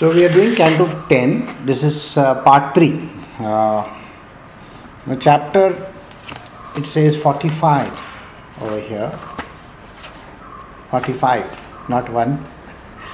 [0.00, 1.66] So we are doing Canto 10.
[1.66, 3.06] This is uh, part 3.
[3.38, 4.00] Uh,
[5.06, 5.92] the chapter,
[6.74, 8.00] it says 45
[8.62, 9.10] over here.
[10.88, 12.44] 45, not 1.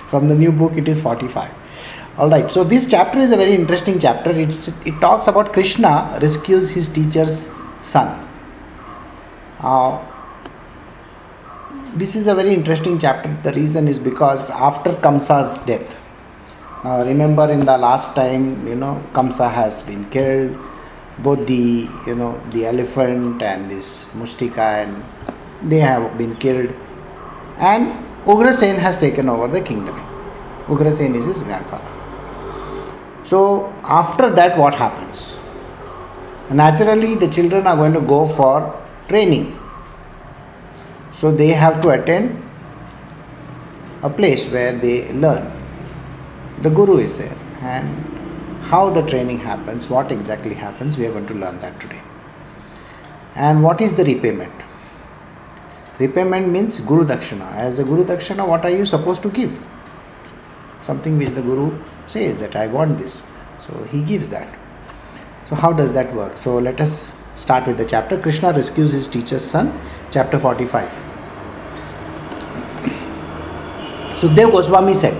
[0.06, 1.51] From the new book, it is 45.
[2.19, 2.49] All right.
[2.53, 4.30] So this chapter is a very interesting chapter.
[4.30, 7.50] It's it talks about Krishna rescues his teacher's
[7.80, 8.28] son.
[9.58, 10.00] Uh,
[11.96, 13.37] this is a very interesting chapter.
[13.42, 15.96] The reason is because after Kamsa's death,
[16.84, 20.57] now remember in the last time, you know, Kamsa has been killed.
[21.19, 25.03] Both the you know the elephant and this Mustika and
[25.62, 26.75] they have been killed,
[27.57, 29.95] and Ugrasen has taken over the kingdom.
[30.67, 31.91] Ugrasen is his grandfather.
[33.25, 35.37] So after that, what happens?
[36.51, 39.59] Naturally, the children are going to go for training.
[41.12, 42.43] So they have to attend
[44.03, 45.51] a place where they learn.
[46.62, 47.88] The guru is there, and
[48.62, 52.00] how the training happens, what exactly happens, we are going to learn that today.
[53.34, 54.53] And what is the repayment?
[55.98, 57.53] Repayment means Guru Dakshina.
[57.55, 59.62] As a Guru Dakshina, what are you supposed to give?
[60.83, 63.31] Something which the Guru says that I want this.
[63.61, 64.48] So he gives that.
[65.47, 66.38] So, how does that work?
[66.38, 68.20] So, let us start with the chapter.
[68.20, 69.78] Krishna rescues his teacher's son,
[70.11, 70.88] chapter 45.
[74.19, 75.14] Sukdev Goswami said,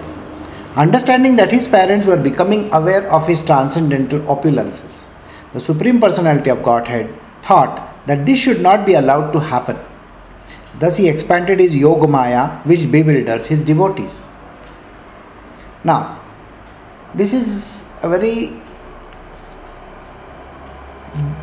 [0.77, 5.07] Understanding that his parents were becoming aware of his transcendental opulences,
[5.55, 7.09] the Supreme Personality of Godhead
[7.43, 9.79] thought that this should not be allowed to happen.
[10.79, 14.25] Thus, he expanded his Yogamaya, which bewilders his devotees.
[15.83, 16.21] Now,
[17.15, 18.61] this is a very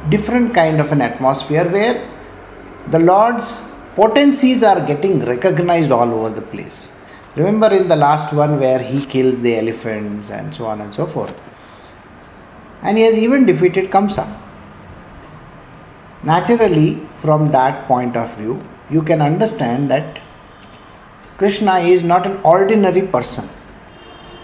[0.09, 2.08] different kind of an atmosphere where
[2.90, 6.92] the Lord's potencies are getting recognized all over the place.
[7.36, 11.08] Remember in the last one where he kills the elephants and so on and so
[11.08, 11.36] forth.
[12.84, 14.25] And he has even defeated Kamsa.
[16.23, 20.19] Naturally, from that point of view, you can understand that
[21.38, 23.50] Krishna is not an ordinary person,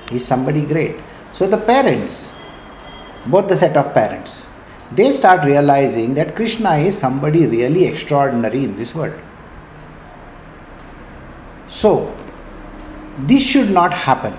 [0.10, 0.96] he is somebody great.
[1.34, 2.32] So the parents,
[3.28, 4.48] both the set of parents,
[4.92, 9.20] they start realizing that Krishna is somebody really extraordinary in this world.
[11.68, 12.16] So,
[13.28, 14.38] this should not happen.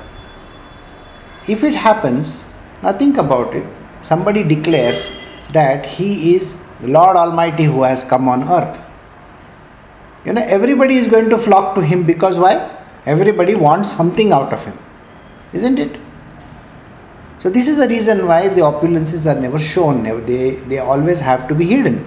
[1.48, 2.44] If it happens,
[2.82, 3.64] now think about it.
[4.02, 5.10] Somebody declares
[5.52, 8.80] that he is the Lord Almighty who has come on earth.
[10.24, 12.70] You know, everybody is going to flock to him because why?
[13.06, 14.78] Everybody wants something out of him.
[15.52, 15.98] Isn't it?
[17.38, 20.02] So this is the reason why the opulences are never shown.
[20.26, 22.04] They, they always have to be hidden.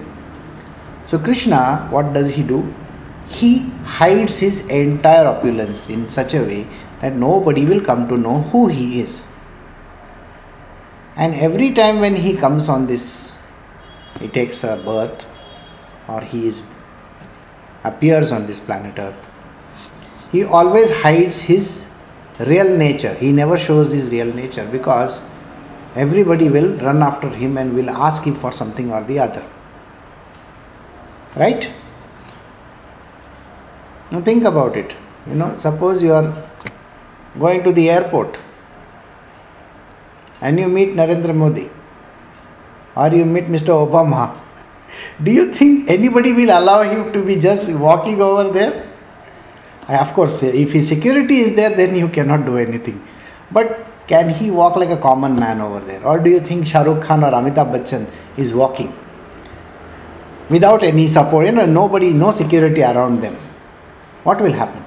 [1.06, 2.72] So Krishna, what does he do?
[3.34, 3.58] He
[3.98, 6.66] hides his entire opulence in such a way
[7.00, 9.24] that nobody will come to know who he is.
[11.16, 13.38] And every time when he comes on this,
[14.20, 15.26] he takes a birth
[16.08, 16.62] or he is
[17.84, 19.30] appears on this planet Earth,
[20.32, 21.92] he always hides his
[22.40, 23.14] real nature.
[23.14, 25.20] He never shows his real nature because
[25.94, 29.44] everybody will run after him and will ask him for something or the other.
[31.36, 31.70] Right?
[34.14, 34.94] Now think about it.
[35.26, 36.32] You know, suppose you are
[37.36, 38.38] going to the airport
[40.40, 41.68] and you meet Narendra Modi
[42.94, 43.72] or you meet Mr.
[43.84, 44.38] Obama.
[45.20, 48.86] Do you think anybody will allow him to be just walking over there?
[49.88, 53.04] Of course, if his security is there, then you cannot do anything.
[53.50, 56.06] But can he walk like a common man over there?
[56.06, 58.94] Or do you think Shah Rukh Khan or Amitabh Bachchan is walking
[60.48, 61.46] without any support?
[61.46, 63.36] You know, nobody, no security around them.
[64.24, 64.84] What will happen?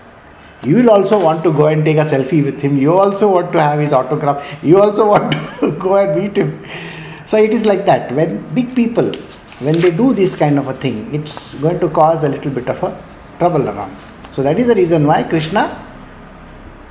[0.63, 2.77] You will also want to go and take a selfie with him.
[2.77, 4.57] You also want to have his autograph.
[4.63, 6.65] You also want to go and meet him.
[7.25, 8.11] So it is like that.
[8.11, 9.11] When big people,
[9.59, 12.67] when they do this kind of a thing, it's going to cause a little bit
[12.69, 13.03] of a
[13.37, 13.95] trouble around.
[14.31, 15.83] So that is the reason why Krishna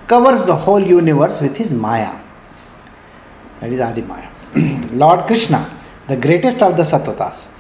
[0.07, 2.21] covers the whole universe with his Maya.
[3.61, 4.29] That is Adi Maya.
[4.93, 5.69] Lord Krishna,
[6.07, 7.53] the greatest of the Sattvatas,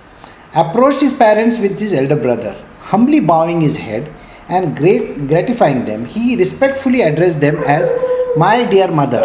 [0.55, 2.55] approached his parents with his elder brother.
[2.81, 4.12] Humbly bowing his head
[4.48, 7.93] and great gratifying them, he respectfully addressed them as
[8.37, 9.25] my dear mother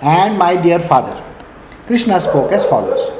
[0.00, 1.22] and my dear father.
[1.86, 3.10] Krishna spoke as follows.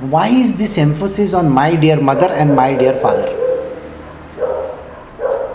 [0.00, 3.38] Why is this emphasis on my dear mother and my dear father?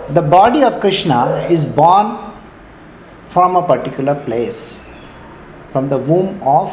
[0.10, 2.32] the body of Krishna is born
[3.26, 4.80] from a particular place,
[5.72, 6.72] from the womb of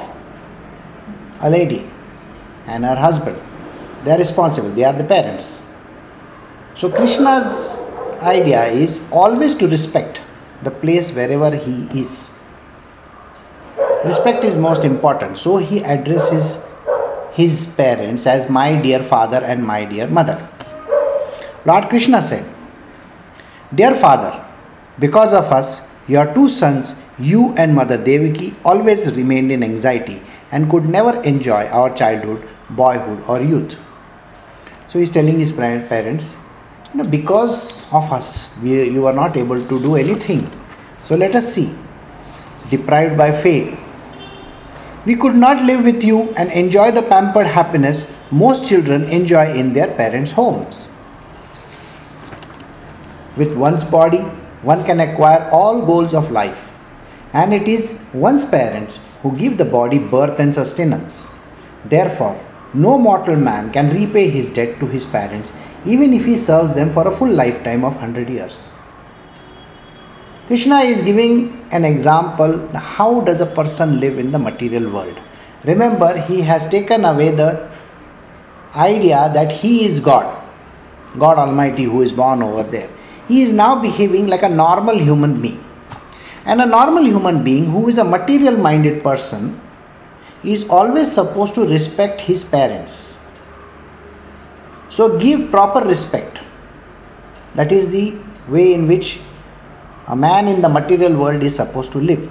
[1.41, 1.85] a lady
[2.67, 3.37] and her husband.
[4.05, 5.61] They are responsible, they are the parents.
[6.77, 7.77] So, Krishna's
[8.21, 10.21] idea is always to respect
[10.63, 12.31] the place wherever he is.
[14.05, 15.39] Respect is most important.
[15.39, 16.67] So he addresses
[17.33, 20.49] his parents as my dear father and my dear mother.
[21.65, 22.45] Lord Krishna said,
[23.75, 24.45] Dear father,
[24.99, 30.21] because of us, your two sons, you and Mother Devaki, always remained in anxiety
[30.53, 33.77] and could never enjoy our childhood, boyhood, or youth.
[34.89, 36.37] So he's telling his parents,
[36.95, 40.49] you know, because of us, we, you are not able to do anything.
[41.05, 41.75] So let us see.
[42.71, 43.77] Deprived by fate,
[45.05, 49.73] we could not live with you and enjoy the pampered happiness most children enjoy in
[49.75, 50.89] their parents' homes.
[53.37, 54.21] With one's body,
[54.63, 56.71] one can acquire all goals of life,
[57.33, 61.27] and it is one's parents who give the body birth and sustenance.
[61.85, 62.41] Therefore,
[62.75, 65.53] no mortal man can repay his debt to his parents
[65.85, 68.73] even if he serves them for a full lifetime of 100 years.
[70.47, 75.19] Krishna is giving an example how does a person live in the material world.
[75.65, 77.71] Remember, he has taken away the
[78.77, 80.43] idea that he is God,
[81.19, 82.91] God Almighty who is born over there.
[83.29, 85.65] He is now behaving like a normal human being.
[86.45, 89.59] And a normal human being who is a material minded person
[90.45, 93.19] is always supposed to respect his parents.
[94.89, 96.43] So give proper respect.
[97.55, 98.17] That is the
[98.49, 99.21] way in which
[100.07, 102.29] a man in the material world is supposed to live.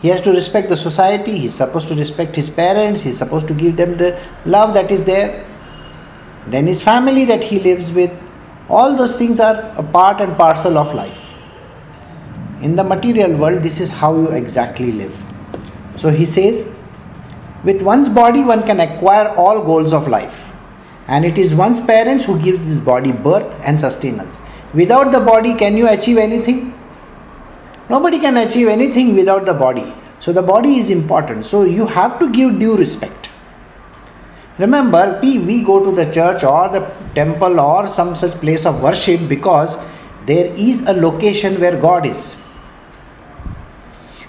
[0.00, 3.18] He has to respect the society, he is supposed to respect his parents, he is
[3.18, 5.44] supposed to give them the love that is there.
[6.48, 8.10] Then his family that he lives with,
[8.68, 11.20] all those things are a part and parcel of life.
[12.62, 15.16] In the material world, this is how you exactly live.
[15.98, 16.68] So he says,
[17.64, 20.52] with one's body, one can acquire all goals of life.
[21.06, 24.40] And it is one's parents who gives this body birth and sustenance.
[24.74, 26.78] Without the body, can you achieve anything?
[27.90, 29.92] Nobody can achieve anything without the body.
[30.20, 31.44] So the body is important.
[31.44, 33.28] So you have to give due respect.
[34.58, 36.80] Remember, we, go to the church or the
[37.14, 39.76] temple or some such place of worship because
[40.26, 42.36] there is a location where God is.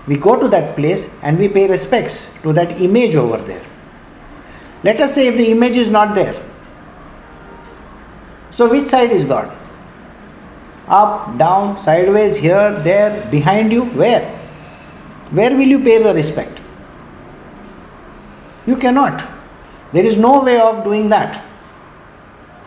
[0.08, 3.64] We go to that place and we pay respects to that image over there.
[4.84, 6.36] Let us say if the image is not there.
[8.52, 9.58] So, which side is God?
[10.88, 14.24] up, down, sideways, here, there, behind you, where?
[15.32, 16.60] Where will you pay the respect?
[18.66, 19.30] You cannot.
[19.92, 21.44] There is no way of doing that.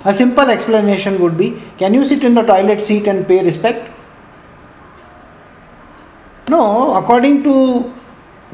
[0.05, 3.91] A simple explanation would be can you sit in the toilet seat and pay respect?
[6.48, 7.93] No, according to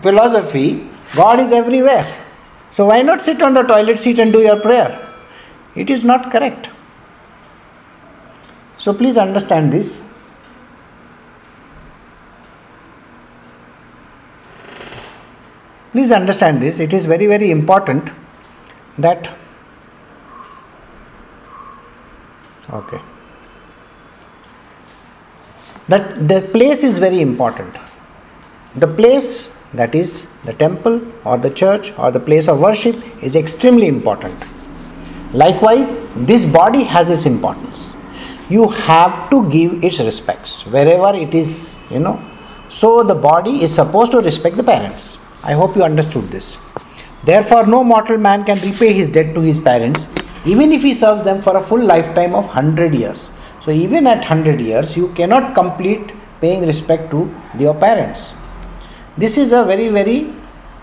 [0.01, 2.07] philosophy, God is everywhere.
[2.71, 5.09] So why not sit on the toilet seat and do your prayer?
[5.75, 6.71] It is not correct.
[8.79, 10.03] So please understand this.
[15.93, 16.81] Please understand this.
[16.81, 18.11] It is very, very important
[18.97, 19.31] that.
[22.71, 23.01] Okay.
[25.89, 27.77] That the place is very important.
[28.77, 33.37] The place that is the temple or the church or the place of worship is
[33.37, 34.37] extremely important.
[35.33, 37.97] Likewise, this body has its importance
[38.53, 42.21] you have to give its respects wherever it is, you know.
[42.69, 45.19] So the body is supposed to respect the parents.
[45.43, 46.59] I hope you understood this.
[47.25, 50.09] Therefore, no mortal man can repay his debt to his parents,
[50.45, 53.31] even if he serves them for a full lifetime of 100 years.
[53.65, 58.35] So, even at 100 years, you cannot complete paying respect to your parents.
[59.17, 60.33] This is a very, very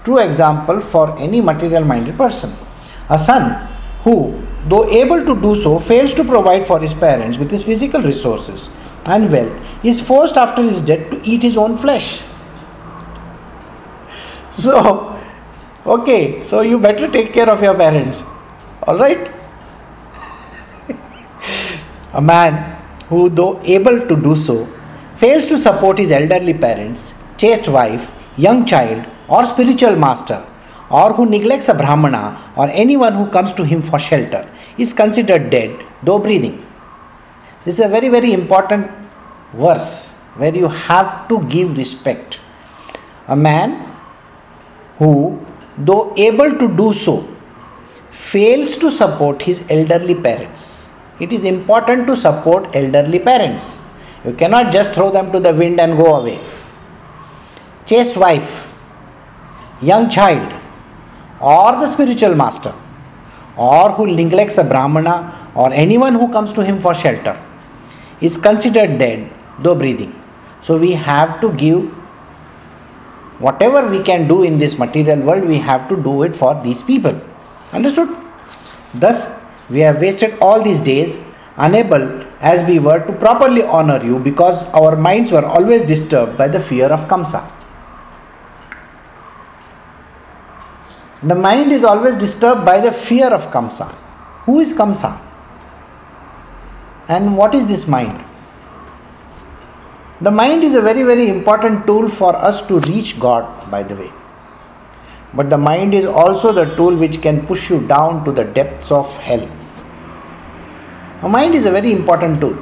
[0.04, 2.52] true example for any material minded person.
[3.10, 3.68] A son
[4.04, 8.02] who though able to do so, fails to provide for his parents with his physical
[8.02, 8.70] resources
[9.06, 12.22] and wealth, is forced after his death to eat his own flesh.
[14.52, 15.16] So,
[15.86, 18.24] okay, so you better take care of your parents.
[18.82, 19.32] Alright?
[22.14, 24.68] A man who, though able to do so,
[25.16, 30.44] fails to support his elderly parents, chaste wife, young child, or spiritual master
[30.90, 34.48] or who neglects a Brahmana or anyone who comes to him for shelter
[34.78, 36.66] is considered dead, though breathing.
[37.64, 38.90] This is a very, very important
[39.54, 42.40] verse where you have to give respect.
[43.28, 43.96] A man
[44.98, 45.46] who,
[45.78, 47.28] though able to do so,
[48.10, 50.79] fails to support his elderly parents.
[51.20, 53.86] It is important to support elderly parents.
[54.26, 56.40] You cannot just throw them to the wind and go away.
[57.86, 58.70] Chaste wife,
[59.82, 60.54] young child,
[61.42, 62.74] or the spiritual master,
[63.58, 67.40] or who neglects a Brahmana or anyone who comes to him for shelter,
[68.22, 70.14] is considered dead though breathing.
[70.62, 71.86] So we have to give
[73.40, 76.84] whatever we can do in this material world, we have to do it for these
[76.84, 77.20] people.
[77.72, 78.10] Understood?
[78.94, 79.39] Thus,
[79.70, 81.20] we have wasted all these days
[81.58, 86.48] unable as we were to properly honor you because our minds were always disturbed by
[86.48, 87.42] the fear of Kamsa.
[91.22, 93.92] The mind is always disturbed by the fear of Kamsa.
[94.46, 95.20] Who is Kamsa?
[97.10, 98.24] And what is this mind?
[100.22, 103.96] The mind is a very, very important tool for us to reach God, by the
[103.96, 104.12] way.
[105.34, 108.92] But the mind is also the tool which can push you down to the depths
[108.92, 109.48] of hell.
[111.22, 112.58] A mind is a very important tool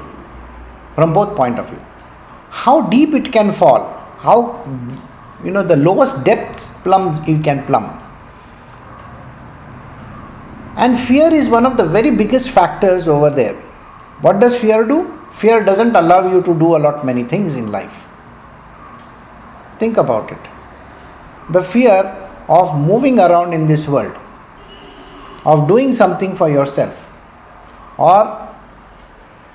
[0.95, 1.79] from both point of view.
[2.49, 3.81] How deep it can fall,
[4.17, 4.65] how
[5.43, 8.03] you know the lowest depths plumb you can plumb.
[10.75, 13.53] And fear is one of the very biggest factors over there.
[14.21, 15.19] What does fear do?
[15.33, 18.05] Fear doesn't allow you to do a lot many things in life.
[19.79, 20.39] Think about it.
[21.51, 21.99] The fear
[22.47, 24.15] of moving around in this world,
[25.45, 27.11] of doing something for yourself,
[27.97, 28.47] or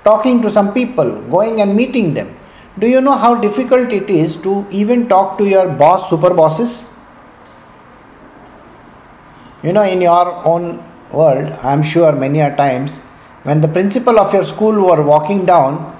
[0.03, 2.35] talking to some people, going and meeting them.
[2.79, 6.87] Do you know how difficult it is to even talk to your boss, super bosses?
[9.61, 12.97] You know, in your own world, I'm sure many a times
[13.43, 15.93] when the principal of your school were walking down,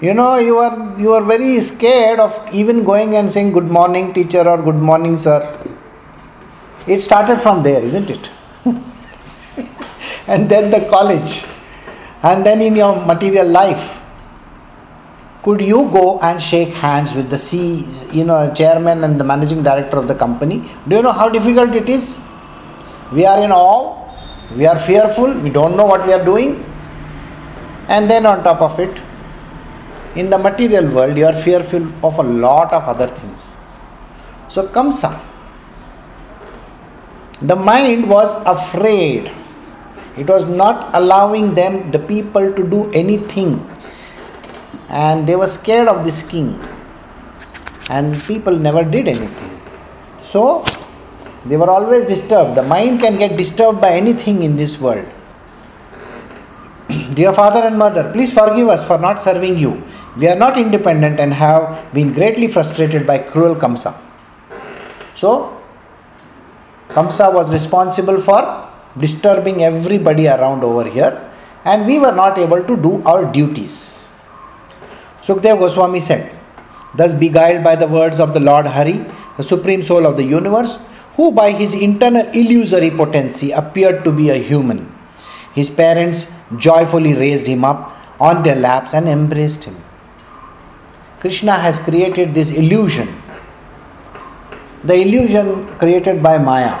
[0.00, 4.12] you know you are you are very scared of even going and saying good morning
[4.12, 5.38] teacher or good morning sir
[6.86, 8.30] it started from there isn't it
[10.26, 11.46] and then the college
[12.22, 14.00] and then in your material life
[15.46, 19.62] could you go and shake hands with the C, you know, chairman and the managing
[19.62, 20.68] director of the company?
[20.88, 22.18] Do you know how difficult it is?
[23.12, 24.12] We are in awe,
[24.56, 26.64] we are fearful, we don't know what we are doing,
[27.88, 29.00] and then on top of it,
[30.16, 33.54] in the material world, you are fearful of a lot of other things.
[34.48, 35.16] So, Kamsa,
[37.40, 39.30] the mind was afraid.
[40.16, 43.68] It was not allowing them, the people, to do anything.
[44.88, 46.58] And they were scared of this king.
[47.90, 49.60] And people never did anything.
[50.22, 50.64] So
[51.44, 52.56] they were always disturbed.
[52.56, 55.06] The mind can get disturbed by anything in this world.
[57.14, 59.82] Dear father and mother please forgive us for not serving you.
[60.16, 63.94] We are not independent and have been greatly frustrated by cruel kamsa.
[65.14, 65.60] So
[66.88, 68.65] kamsa was responsible for
[68.98, 71.22] disturbing everybody around over here.
[71.64, 74.08] And we were not able to do our duties.
[75.22, 76.30] Sukdev Goswami said,
[76.94, 79.04] Thus beguiled by the words of the Lord Hari,
[79.36, 80.78] the supreme soul of the universe,
[81.14, 84.92] who by his internal illusory potency appeared to be a human,
[85.54, 89.76] his parents joyfully raised him up on their laps and embraced him.
[91.20, 93.08] Krishna has created this illusion,
[94.84, 96.78] the illusion created by Maya,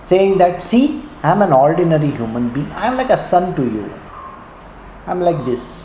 [0.00, 3.62] saying that, See, I am an ordinary human being, I am like a son to
[3.62, 3.92] you,
[5.06, 5.84] I am like this.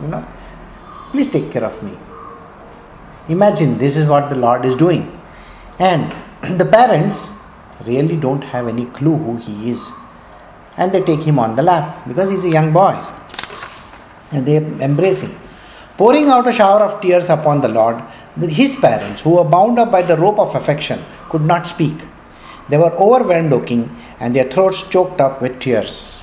[0.00, 0.26] You know,
[1.10, 1.92] Please take care of me.
[3.28, 5.20] Imagine this is what the Lord is doing.
[5.78, 6.14] And
[6.58, 7.42] the parents
[7.84, 9.88] really don't have any clue who he is.
[10.76, 12.94] And they take him on the lap because he's a young boy.
[14.32, 15.34] And they embrace him.
[15.96, 18.02] Pouring out a shower of tears upon the Lord,
[18.40, 21.94] his parents, who were bound up by the rope of affection, could not speak.
[22.68, 26.22] They were overwhelmed, O king, and their throats choked up with tears.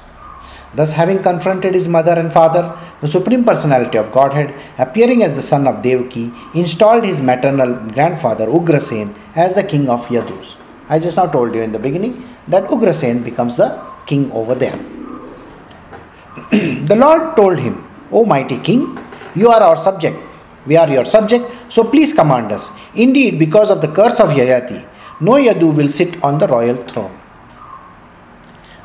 [0.73, 5.41] Thus, having confronted his mother and father, the Supreme Personality of Godhead, appearing as the
[5.41, 10.55] son of Devaki, installed his maternal grandfather Ugrasen as the king of Yadus.
[10.89, 13.69] I just now told you in the beginning that Ugrasen becomes the
[14.05, 14.77] king over there.
[16.51, 18.97] the Lord told him, O mighty king,
[19.35, 20.17] you are our subject.
[20.65, 22.69] We are your subject, so please command us.
[22.93, 24.85] Indeed, because of the curse of Yayati,
[25.21, 27.17] no Yadu will sit on the royal throne.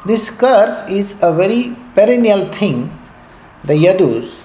[0.04, 2.98] This curse is a very perennial thing
[3.62, 4.42] the Yadus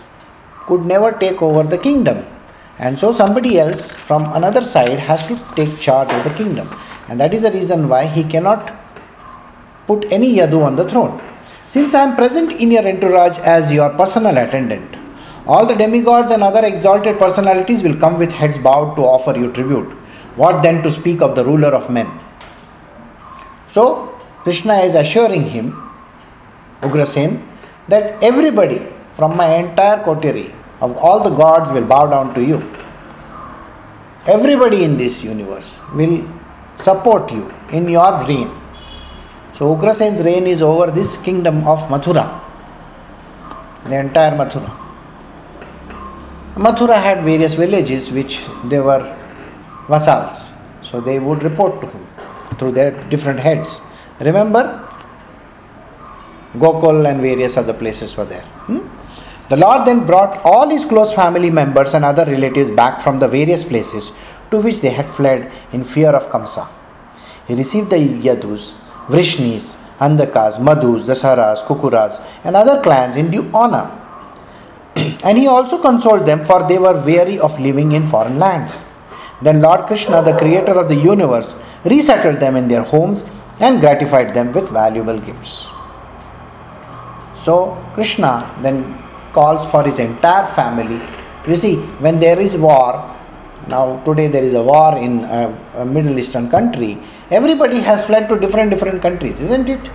[0.68, 2.26] could never take over the kingdom.
[2.78, 6.70] And so somebody else from another side has to take charge of the kingdom.
[7.10, 8.72] And that is the reason why he cannot
[9.88, 11.20] put any Yadu on the throne.
[11.68, 14.96] Since I am present in your entourage as your personal attendant,
[15.48, 19.52] all the demigods and other exalted personalities will come with heads bowed to offer you
[19.54, 19.90] tribute.
[20.36, 22.08] What then to speak of the ruler of men?
[23.70, 24.17] So,
[24.48, 25.74] Krishna is assuring him,
[26.80, 27.46] Ugrasen,
[27.90, 28.80] that everybody
[29.12, 32.60] from my entire coterie of all the gods will bow down to you.
[34.26, 36.26] Everybody in this universe will
[36.78, 38.50] support you in your reign.
[39.56, 42.26] So Ugrasen's reign is over this kingdom of Mathura,
[43.84, 44.72] the entire Mathura.
[46.56, 49.04] Mathura had various villages which they were
[49.90, 50.54] vassals.
[50.84, 52.08] So they would report to him
[52.58, 53.82] through their different heads.
[54.20, 54.88] Remember?
[56.56, 58.42] Gokul and various other places were there.
[58.42, 58.80] Hmm?
[59.50, 63.28] The Lord then brought all his close family members and other relatives back from the
[63.28, 64.12] various places
[64.52, 66.68] to which they had fled in fear of Kamsa.
[67.48, 68.74] He received the Yadus,
[69.08, 73.90] Vrishnis, Andhakas, Madhus, Dasarhas, Kukuras, and other clans in due honor.
[75.24, 78.82] and he also consoled them, for they were weary of living in foreign lands.
[79.42, 81.56] Then Lord Krishna, the creator of the universe,
[81.86, 83.24] resettled them in their homes
[83.60, 85.68] and gratified them with valuable gifts.
[87.36, 88.98] So Krishna then
[89.34, 91.00] calls for his entire family.
[91.48, 93.16] You see, when there is war,
[93.68, 96.98] now today there is a war in a, a Middle Eastern country,
[97.32, 99.90] everybody has fled to different different countries, isn't it?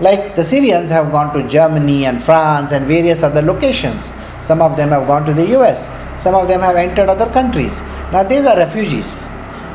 [0.00, 4.04] Like the Syrians have gone to Germany and France and various other locations.
[4.42, 5.88] Some of them have gone to the US.
[6.22, 7.80] Some of them have entered other countries.
[8.12, 9.24] Now these are refugees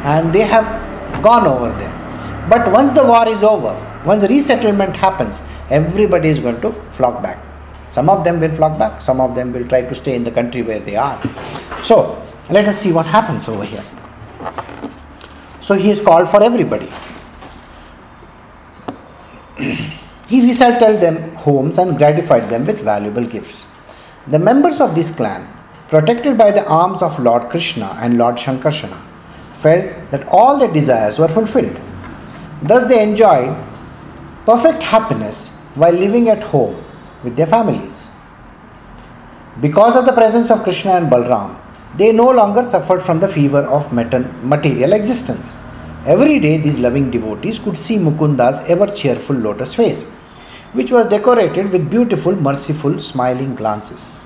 [0.03, 0.65] and they have
[1.24, 2.00] gone over there.
[2.50, 7.43] But once the war is over, once resettlement happens, everybody is going to flock back.
[7.89, 10.31] Some of them will flock back, some of them will try to stay in the
[10.31, 11.21] country where they are.
[11.83, 13.83] So, let us see what happens over here.
[15.60, 16.89] So, he is called for everybody.
[20.27, 23.65] he resettled them homes and gratified them with valuable gifts.
[24.27, 25.48] The members of this clan,
[25.89, 29.00] protected by the arms of Lord Krishna and Lord Shankarsana,
[29.55, 31.77] felt that all their desires were fulfilled.
[32.62, 33.56] Thus, they enjoyed
[34.46, 36.84] perfect happiness while living at home
[37.24, 38.08] with their families.
[39.60, 41.58] Because of the presence of Krishna and Balram,
[41.98, 45.56] they no longer suffered from the fever of material existence.
[46.06, 50.03] Every day, these loving devotees could see Mukunda's ever cheerful lotus face,
[50.74, 54.24] which was decorated with beautiful, merciful, smiling glances.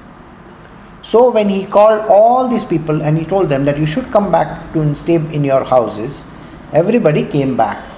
[1.02, 4.32] So, when he called all these people and he told them that you should come
[4.32, 6.24] back to stay in your houses,
[6.72, 7.95] everybody came back.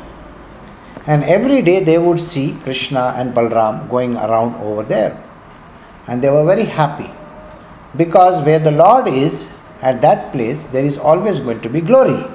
[1.07, 5.23] And every day they would see Krishna and Balram going around over there.
[6.05, 7.09] And they were very happy
[7.95, 12.25] because where the Lord is, at that place, there is always going to be glory.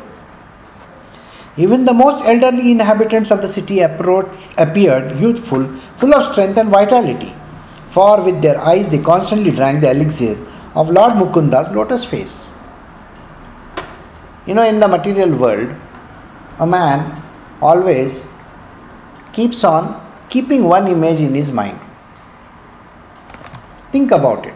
[1.57, 7.35] Even the most elderly inhabitants of the city appeared youthful, full of strength and vitality,
[7.89, 10.39] for with their eyes they constantly drank the elixir
[10.75, 12.49] of Lord Mukunda's lotus face.
[14.47, 15.75] You know, in the material world,
[16.59, 17.23] a man
[17.61, 18.25] always
[19.33, 21.79] keeps on keeping one image in his mind.
[23.91, 24.55] Think about it.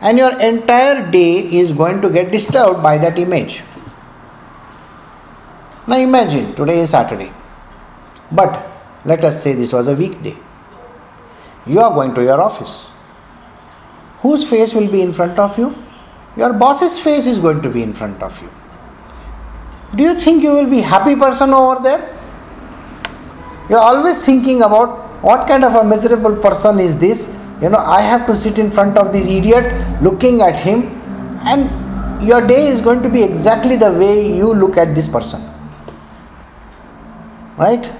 [0.00, 3.62] And your entire day is going to get disturbed by that image.
[5.86, 7.32] Now imagine today is Saturday,
[8.30, 8.70] but
[9.04, 10.36] let us say this was a weekday.
[11.66, 12.86] You are going to your office.
[14.20, 15.74] Whose face will be in front of you?
[16.36, 18.50] Your boss's face is going to be in front of you.
[19.96, 22.17] Do you think you will be happy person over there?
[23.68, 27.28] You are always thinking about what kind of a miserable person is this?
[27.60, 30.84] You know, I have to sit in front of this idiot looking at him,
[31.42, 35.42] and your day is going to be exactly the way you look at this person.
[37.58, 37.92] Right?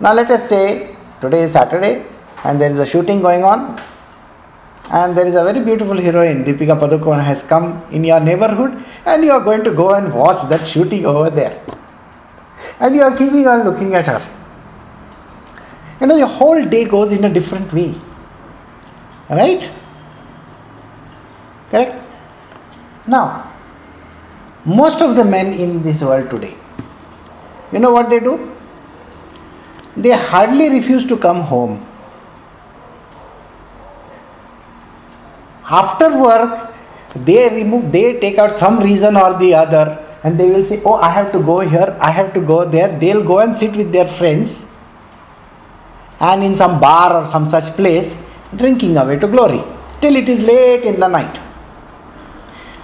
[0.00, 2.06] Now, let us say today is Saturday
[2.44, 3.80] and there is a shooting going on,
[4.92, 9.24] and there is a very beautiful heroine, Deepika Padukone, has come in your neighborhood, and
[9.24, 11.62] you are going to go and watch that shooting over there.
[12.80, 14.34] And you are keeping on looking at her.
[16.00, 17.94] You know, the whole day goes in a different way.
[19.28, 19.68] Right?
[21.70, 22.04] Correct?
[23.06, 23.52] Now,
[24.64, 26.56] most of the men in this world today,
[27.72, 28.52] you know what they do?
[29.96, 31.84] They hardly refuse to come home.
[35.68, 36.72] After work,
[37.14, 40.94] they remove, they take out some reason or the other, and they will say, Oh,
[40.94, 42.88] I have to go here, I have to go there.
[42.98, 44.72] They'll go and sit with their friends
[46.20, 48.20] and in some bar or some such place
[48.56, 49.62] drinking away to glory
[50.00, 51.40] till it is late in the night.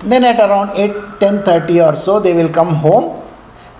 [0.02, 3.22] Then at around 8 10:30 or so they will come home.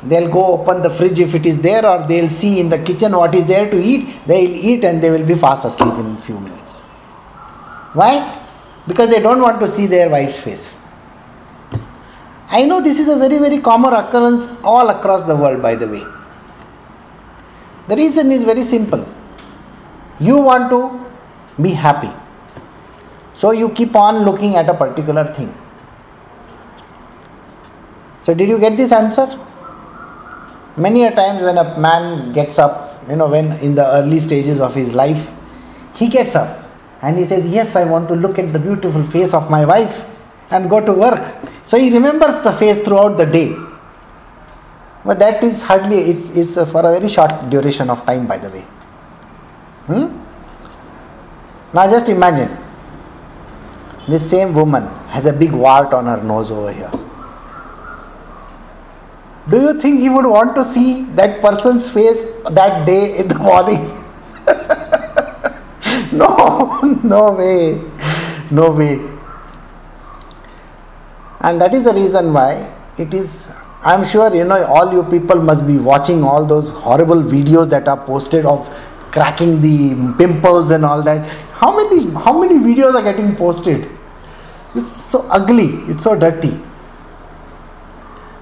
[0.02, 3.12] They'll go open the fridge if it is there or they'll see in the kitchen
[3.16, 4.26] what is there to eat.
[4.26, 6.80] They'll eat and they will be fast asleep in a few minutes.
[8.00, 8.12] Why?
[8.86, 10.74] Because they don't want to see their wife's face.
[12.50, 15.88] I know this is a very very common occurrence all across the world by the
[15.88, 16.04] way.
[17.88, 19.04] The reason is very simple
[20.20, 22.10] you want to be happy.
[23.34, 25.52] So you keep on looking at a particular thing.
[28.22, 29.26] So, did you get this answer?
[30.76, 34.60] Many a times when a man gets up, you know, when in the early stages
[34.60, 35.30] of his life,
[35.94, 36.70] he gets up
[37.02, 40.04] and he says, Yes, I want to look at the beautiful face of my wife.
[40.50, 41.22] and go to work.
[41.66, 43.56] So he remembers the face throughout the day.
[45.04, 48.50] But that is hardly, it's, it's for a very short duration of time, by the
[48.50, 48.64] way.
[49.86, 50.06] Hmm?
[51.74, 52.56] Now just imagine
[54.08, 56.90] this same woman has a big wart on her nose over here.
[59.48, 63.38] Do you think he would want to see that person's face that day in the
[63.38, 63.82] morning?
[66.12, 67.80] no, no way,
[68.50, 69.00] no way.
[71.40, 73.52] And that is the reason why it is.
[73.82, 77.86] I'm sure you know all you people must be watching all those horrible videos that
[77.86, 78.66] are posted of
[79.14, 81.30] cracking the pimples and all that.
[81.62, 83.88] How many how many videos are getting posted?
[84.74, 85.68] It's so ugly.
[85.90, 86.54] It's so dirty.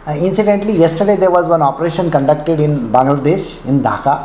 [0.06, 4.16] Uh, incidentally, yesterday there was one operation conducted in Bangladesh, in Dhaka,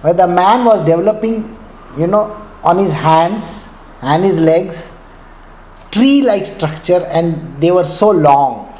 [0.00, 1.58] where the man was developing,
[1.98, 2.24] you know,
[2.62, 3.68] on his hands
[4.00, 4.90] and his legs,
[5.90, 8.72] tree like structure, and they were so long.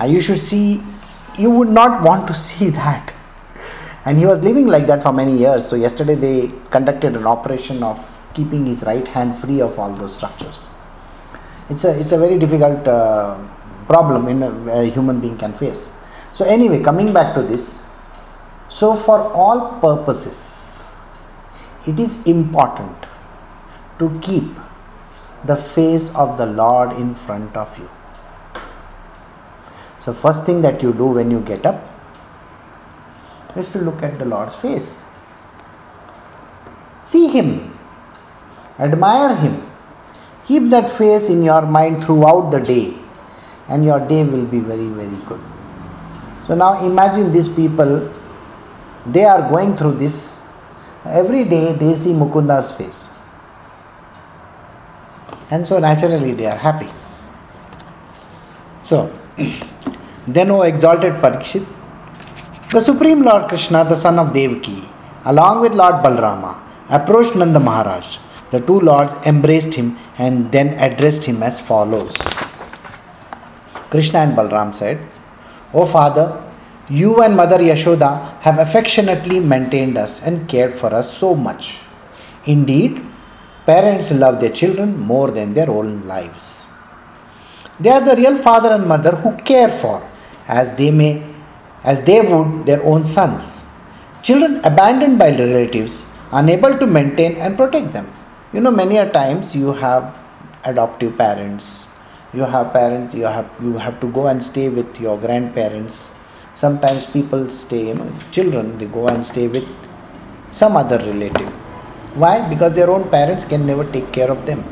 [0.00, 0.82] Uh, you should see,
[1.38, 3.14] you would not want to see that.
[4.04, 5.68] And he was living like that for many years.
[5.68, 7.98] So, yesterday they conducted an operation of
[8.34, 10.70] keeping his right hand free of all those structures.
[11.68, 12.86] It's a, it's a very difficult.
[12.88, 13.38] Uh,
[13.90, 15.92] problem in a, a human being can face.
[16.32, 17.84] So, anyway, coming back to this,
[18.68, 20.82] so for all purposes,
[21.86, 23.08] it is important
[23.98, 24.44] to keep
[25.44, 27.90] the face of the Lord in front of you.
[30.04, 31.80] So, first thing that you do when you get up
[33.56, 34.96] is to look at the Lord's face.
[37.04, 37.76] See Him,
[38.78, 39.62] admire Him,
[40.46, 42.96] keep that face in your mind throughout the day
[43.68, 45.40] and your day will be very, very good.
[46.44, 48.12] So now imagine these people,
[49.06, 50.40] they are going through this.
[51.04, 53.08] Every day they see Mukunda's face.
[55.50, 56.88] And so naturally they are happy.
[58.82, 59.12] So,
[60.26, 61.66] then, O exalted Parikshit,
[62.72, 64.88] the Supreme Lord Krishna, the son of Devaki,
[65.24, 66.56] along with Lord Balrama,
[66.88, 68.18] approached Nanda Maharaj.
[68.52, 72.12] The two lords embraced him and then addressed him as follows.
[73.90, 75.00] Krishna and Balram said,
[75.74, 76.44] O Father,
[76.88, 81.78] you and Mother Yashoda have affectionately maintained us and cared for us so much.
[82.46, 83.02] Indeed,
[83.66, 86.66] parents love their children more than their own lives.
[87.80, 90.08] They are the real father and mother who care for
[90.46, 91.30] as they may
[91.82, 93.62] as they would their own sons.
[94.22, 98.12] Children abandoned by relatives, unable to maintain and protect them.
[98.52, 100.16] You know, many a times you have
[100.64, 101.88] adoptive parents.
[102.32, 106.14] You have parents you have you have to go and stay with your grandparents.
[106.54, 109.66] Sometimes people stay you know children they go and stay with
[110.50, 111.48] some other relative.
[112.14, 112.48] Why?
[112.48, 114.62] Because their own parents can never take care of them.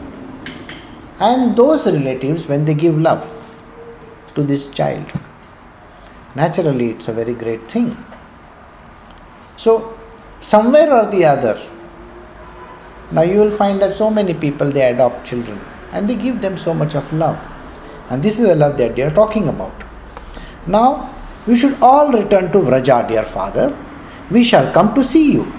[1.20, 3.28] And those relatives when they give love
[4.34, 5.10] to this child
[6.42, 7.88] naturally it's a very great thing
[9.64, 9.72] so
[10.54, 11.56] somewhere or the other
[13.10, 15.58] now you will find that so many people they adopt children
[15.92, 17.38] and they give them so much of love.
[18.10, 19.72] And this is the love that they are talking about.
[20.66, 21.14] Now,
[21.46, 23.76] we should all return to Vraja, dear father.
[24.30, 25.50] We shall come to see you.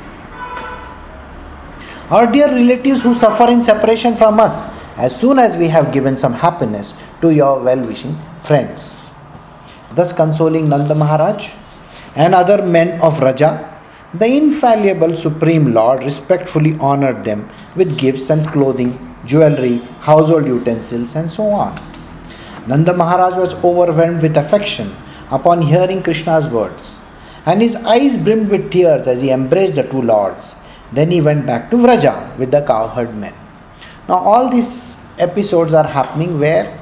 [2.11, 6.17] Our dear relatives who suffer in separation from us, as soon as we have given
[6.17, 9.08] some happiness to your well wishing friends.
[9.95, 11.51] Thus, consoling Nanda Maharaj
[12.15, 13.67] and other men of Vraja,
[14.13, 21.29] the infallible Supreme Lord respectfully honored them with gifts and clothing jewelry, household utensils, and
[21.31, 21.79] so on.
[22.67, 24.95] Nanda Maharaj was overwhelmed with affection
[25.31, 26.95] upon hearing Krishna's words,
[27.45, 30.55] and his eyes brimmed with tears as he embraced the two lords.
[30.91, 33.33] Then he went back to Vraja with the cowherd men.
[34.07, 36.75] Now, all these episodes are happening where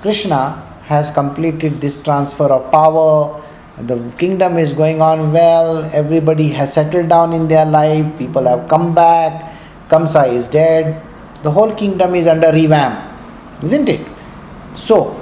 [0.00, 3.42] Krishna has completed this transfer of power.
[3.78, 8.68] The kingdom is going on well, everybody has settled down in their life, people have
[8.68, 11.02] come back, Kamsa is dead,
[11.42, 13.00] the whole kingdom is under revamp,
[13.62, 14.06] isn't it?
[14.74, 15.18] So,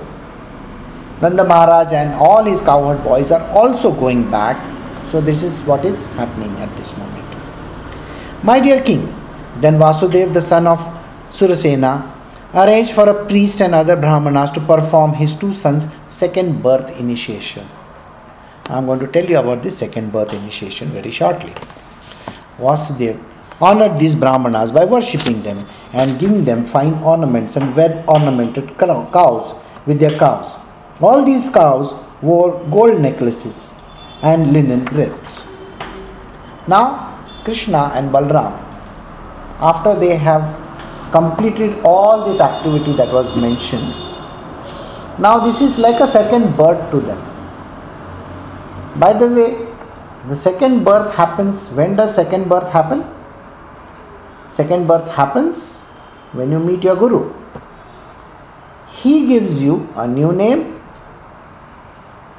[1.23, 4.59] Nanda Maharaj and all his cowherd boys are also going back.
[5.11, 7.20] So, this is what is happening at this moment.
[8.42, 9.14] My dear king,
[9.61, 10.79] then Vasudev, the son of
[11.29, 12.19] Surasena,
[12.54, 17.66] arranged for a priest and other Brahmanas to perform his two sons' second birth initiation.
[18.68, 21.52] I am going to tell you about this second birth initiation very shortly.
[22.58, 23.18] Vasudev
[23.60, 29.54] honored these Brahmanas by worshipping them and giving them fine ornaments and well ornamented cows
[29.86, 30.58] with their cows.
[31.00, 33.74] All these cows wore gold necklaces
[34.22, 35.46] and linen wreaths.
[36.68, 38.52] Now, Krishna and Balram,
[39.58, 40.60] after they have
[41.11, 43.94] completed all this activity that was mentioned.
[45.18, 47.18] Now, this is like a second birth to them.
[48.99, 49.68] By the way,
[50.29, 53.05] the second birth happens when does second birth happen?
[54.49, 55.81] Second birth happens
[56.33, 57.33] when you meet your Guru.
[58.90, 60.81] He gives you a new name,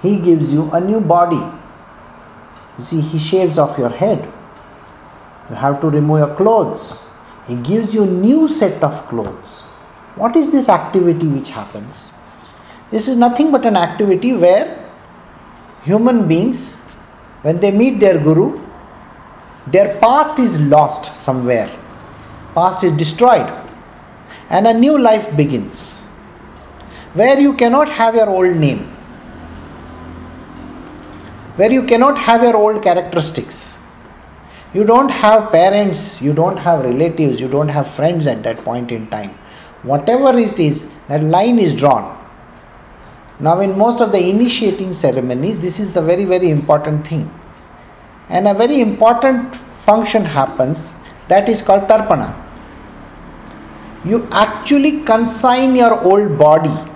[0.02, 1.42] He gives you a new body.
[2.78, 4.32] You see, He shaves off your head.
[5.50, 7.00] You have to remove your clothes.
[7.52, 9.60] He gives you new set of clothes.
[10.16, 12.14] What is this activity which happens?
[12.92, 14.90] This is nothing but an activity where
[15.84, 16.78] human beings,
[17.42, 18.58] when they meet their Guru,
[19.68, 21.70] their past is lost somewhere.
[22.56, 23.52] Past is destroyed.
[24.50, 26.00] And a new life begins.
[27.16, 28.86] Where you cannot have your old name.
[31.58, 33.71] Where you cannot have your old characteristics
[34.74, 38.92] you don't have parents, you don't have relatives, you don't have friends at that point
[38.92, 39.32] in time.
[39.84, 42.18] Whatever it is, that line is drawn.
[43.40, 47.34] Now, in most of the initiating ceremonies, this is the very, very important thing.
[48.30, 50.94] And a very important function happens
[51.28, 52.36] that is called tarpana.
[54.06, 56.92] You actually consign your old body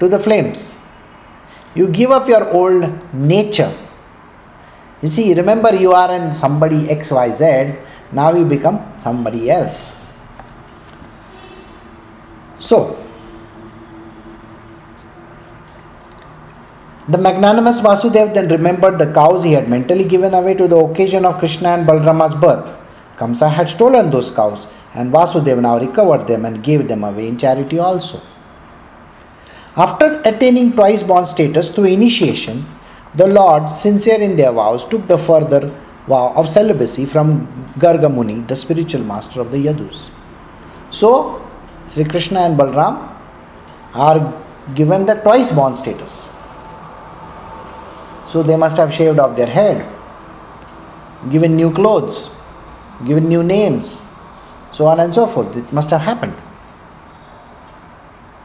[0.00, 0.78] to the flames.
[1.74, 3.72] You give up your old nature
[5.02, 7.76] you see, remember you are in somebody XYZ,
[8.12, 9.96] now you become somebody else.
[12.60, 12.96] So,
[17.08, 21.24] the magnanimous Vasudev then remembered the cows he had mentally given away to the occasion
[21.24, 22.72] of Krishna and Balrama's birth.
[23.16, 27.36] Kamsa had stolen those cows, and Vasudev now recovered them and gave them away in
[27.38, 28.20] charity also.
[29.76, 32.66] After attaining twice born status through initiation,
[33.14, 35.70] the lords, sincere in their vows, took the further
[36.06, 37.46] vow of celibacy from
[37.78, 40.08] Gargamuni, the spiritual master of the Yadus.
[40.90, 41.46] So,
[41.88, 43.14] Sri Krishna and Balram
[43.94, 44.42] are
[44.74, 46.28] given the twice born status.
[48.26, 49.86] So, they must have shaved off their head,
[51.30, 52.30] given new clothes,
[53.06, 53.94] given new names,
[54.72, 55.54] so on and so forth.
[55.54, 56.34] It must have happened.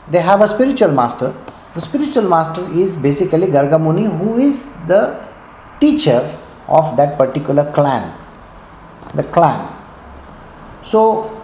[0.10, 1.34] They have a spiritual master
[1.74, 5.24] the spiritual master is basically Garga Muni, who is the
[5.80, 6.22] teacher
[6.68, 8.14] of that particular clan.
[9.16, 9.74] The clan.
[10.84, 11.44] So,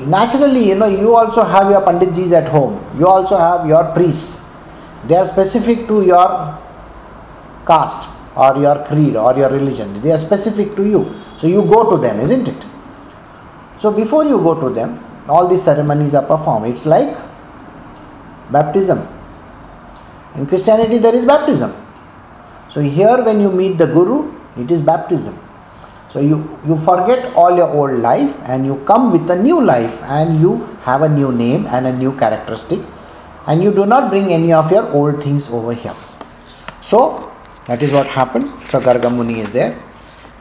[0.00, 4.50] naturally, you know, you also have your Panditjis at home, you also have your priests.
[5.06, 6.58] They are specific to your
[7.66, 11.14] caste or your creed or your religion, they are specific to you.
[11.38, 12.64] So, you go to them, isn't it?
[13.78, 16.66] So, before you go to them, all these ceremonies are performed.
[16.66, 17.16] It's like
[18.50, 19.06] baptism.
[20.36, 21.74] In Christianity, there is baptism.
[22.70, 25.38] So, here when you meet the Guru, it is baptism.
[26.12, 30.02] So, you, you forget all your old life and you come with a new life
[30.02, 32.80] and you have a new name and a new characteristic
[33.46, 35.94] and you do not bring any of your old things over here.
[36.82, 37.32] So,
[37.66, 38.48] that is what happened.
[38.68, 39.76] So, Garga Muni is there,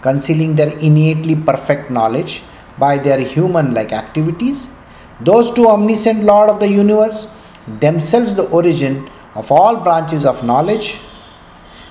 [0.02, 2.44] concealing their innately perfect knowledge
[2.78, 4.68] by their human like activities.
[5.22, 7.28] Those two omniscient Lord of the universe
[7.80, 11.00] themselves the origin of all branches of knowledge,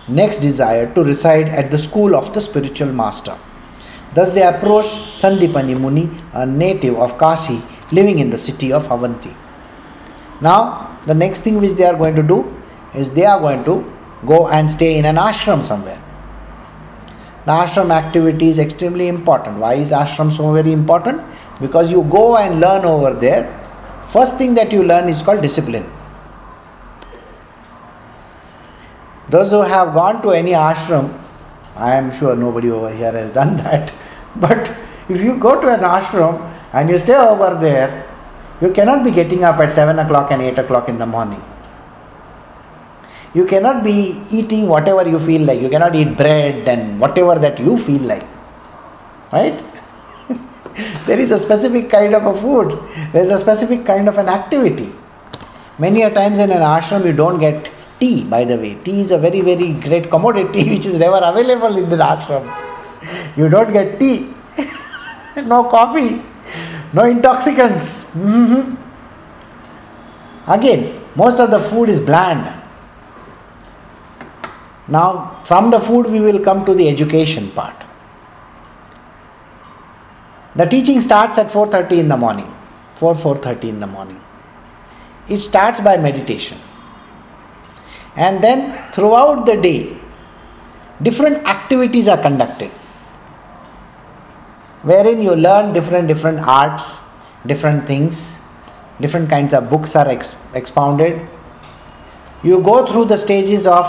[0.09, 3.37] next desire to reside at the school of the spiritual master.
[4.15, 7.63] Thus they approached Sandipani Muni, a native of Kashi,
[7.93, 9.35] living in the city of Avanti.
[10.41, 12.55] Now, the next thing which they are going to do
[12.95, 13.93] is they are going to
[14.27, 16.03] go and stay in an ashram somewhere.
[17.47, 19.59] The ashram activity is extremely important.
[19.59, 21.23] Why is ashram so very important?
[21.61, 23.58] Because you go and learn over there
[24.09, 25.87] First thing that you learn is called discipline.
[29.29, 31.13] Those who have gone to any ashram,
[31.77, 33.93] I am sure nobody over here has done that,
[34.37, 34.75] but
[35.11, 36.41] if you go to an ashram
[36.73, 38.07] and you stay over there,
[38.63, 41.43] you cannot be getting up at 7 o'clock and 8 o'clock in the morning.
[43.35, 45.61] You cannot be eating whatever you feel like.
[45.61, 48.27] You cannot eat bread and whatever that you feel like.
[49.31, 49.63] Right?
[51.07, 52.79] There is a specific kind of a food,
[53.13, 54.93] there is a specific kind of an activity.
[55.79, 58.77] Many a times in an ashram you don't get tea, by the way.
[58.85, 62.47] Tea is a very, very great commodity which is never available in the ashram.
[63.37, 64.33] You don't get tea,
[65.45, 66.23] no coffee,
[66.93, 68.05] no intoxicants.
[68.11, 68.75] Mm-hmm.
[70.51, 72.55] Again, most of the food is bland.
[74.89, 77.75] Now, from the food, we will come to the education part.
[80.61, 82.49] The teaching starts at 4:30 in the morning.
[83.01, 84.21] 4 4:30 in the morning.
[85.37, 86.59] It starts by meditation.
[88.27, 88.61] And then
[88.97, 89.81] throughout the day
[91.09, 92.71] different activities are conducted.
[94.83, 97.01] wherein you learn different different arts,
[97.47, 98.39] different things,
[99.01, 101.21] different kinds of books are ex- expounded.
[102.43, 103.87] You go through the stages of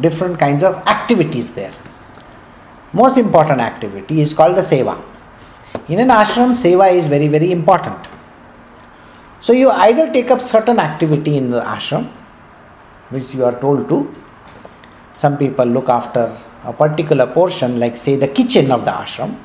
[0.00, 1.72] different kinds of activities there.
[2.92, 4.96] Most important activity is called the seva.
[5.88, 7.98] In an ashram, seva is very, very important.
[9.40, 12.08] So you either take up certain activity in the ashram,
[13.10, 14.14] which you are told to.
[15.16, 19.38] Some people look after a particular portion, like say the kitchen of the ashram.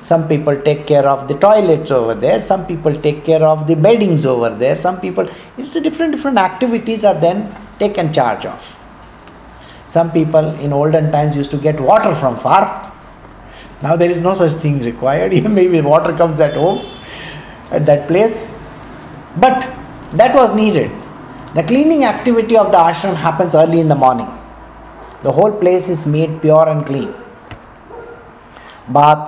[0.00, 2.40] Some people take care of the toilets over there.
[2.40, 4.78] Some people take care of the beddings over there.
[4.78, 8.76] Some people, it's a different different activities are then taken charge of.
[9.88, 12.92] Some people in olden times used to get water from far.
[13.86, 15.32] Now there is no such thing required.
[15.58, 16.78] Maybe water comes at home,
[17.70, 18.38] at that place.
[19.36, 19.68] But
[20.20, 20.90] that was needed.
[21.54, 24.30] The cleaning activity of the ashram happens early in the morning.
[25.22, 27.14] The whole place is made pure and clean.
[28.88, 29.24] Bath,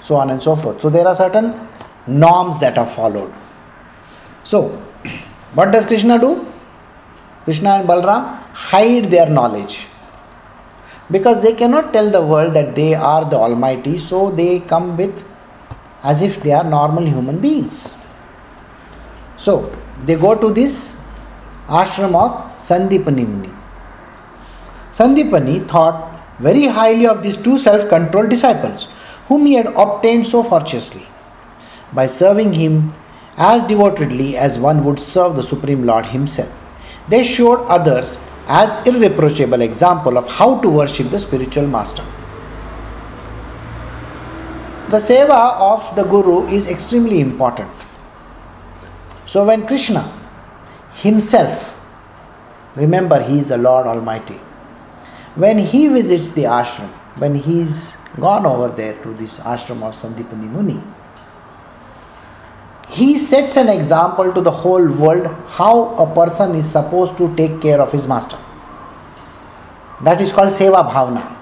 [0.00, 0.80] so on and so forth.
[0.80, 1.48] So there are certain
[2.06, 3.32] norms that are followed.
[4.44, 4.68] So,
[5.54, 6.46] what does Krishna do?
[7.44, 8.24] Krishna and Balram
[8.70, 9.86] hide their knowledge
[11.10, 15.24] because they cannot tell the world that they are the Almighty, so they come with
[16.02, 17.94] as if they are normal human beings.
[19.38, 19.70] So
[20.04, 21.00] they go to this
[21.68, 23.54] ashram of Sandipani.
[24.92, 26.06] Sandipani thought
[26.38, 28.88] very highly of these two self controlled disciples
[29.28, 31.06] whom he had obtained so fortuitously.
[31.92, 32.92] By serving him
[33.36, 36.50] as devotedly as one would serve the Supreme Lord himself,
[37.08, 42.04] they showed others as irreproachable example of how to worship the spiritual master.
[44.88, 47.70] The seva of the Guru is extremely important.
[49.26, 50.12] So when Krishna
[50.94, 51.76] himself,
[52.74, 54.40] remember he is the Lord Almighty,
[55.36, 59.94] when he visits the ashram, when he is gone over there to this ashram of
[59.94, 60.82] Sandipani Muni,
[62.90, 67.60] he sets an example to the whole world how a person is supposed to take
[67.62, 68.38] care of his master.
[70.02, 71.36] That is called Seva Bhavana.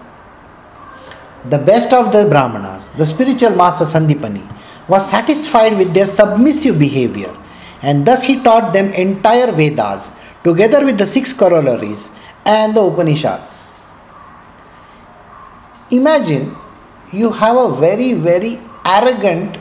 [1.48, 4.44] The best of the Brahmanas, the spiritual master Sandipani,
[4.88, 7.34] was satisfied with their submissive behavior
[7.80, 10.11] and thus he taught them entire Vedas
[10.44, 12.11] together with the six corollaries
[12.44, 13.72] and the Upanishads.
[15.90, 16.54] Imagine
[17.12, 19.56] you have a very, very arrogant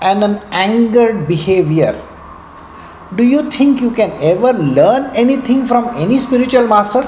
[0.00, 2.00] and an angered behavior.
[3.16, 7.00] Do you think you can ever learn anything from any spiritual master?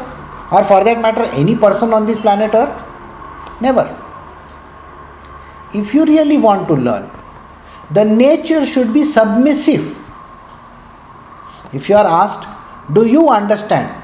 [0.51, 2.83] Or for that matter, any person on this planet Earth?
[3.61, 3.87] Never.
[5.73, 7.11] If you really want to learn,
[7.91, 9.97] the nature should be submissive.
[11.73, 12.47] If you are asked,
[12.93, 14.03] Do you understand?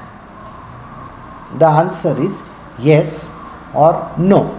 [1.59, 2.43] The answer is
[2.79, 3.29] yes
[3.73, 4.55] or no.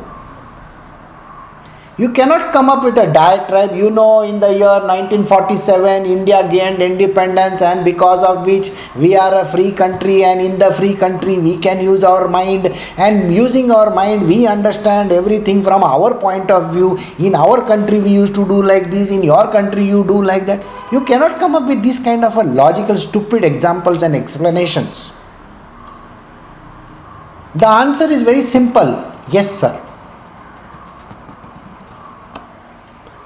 [1.99, 3.77] You cannot come up with a diatribe.
[3.77, 9.35] You know, in the year 1947, India gained independence, and because of which we are
[9.35, 13.71] a free country, and in the free country, we can use our mind, and using
[13.71, 16.99] our mind, we understand everything from our point of view.
[17.19, 20.47] In our country, we used to do like this, in your country, you do like
[20.47, 20.65] that.
[20.93, 25.13] You cannot come up with this kind of a logical, stupid examples and explanations.
[27.55, 29.90] The answer is very simple yes, sir.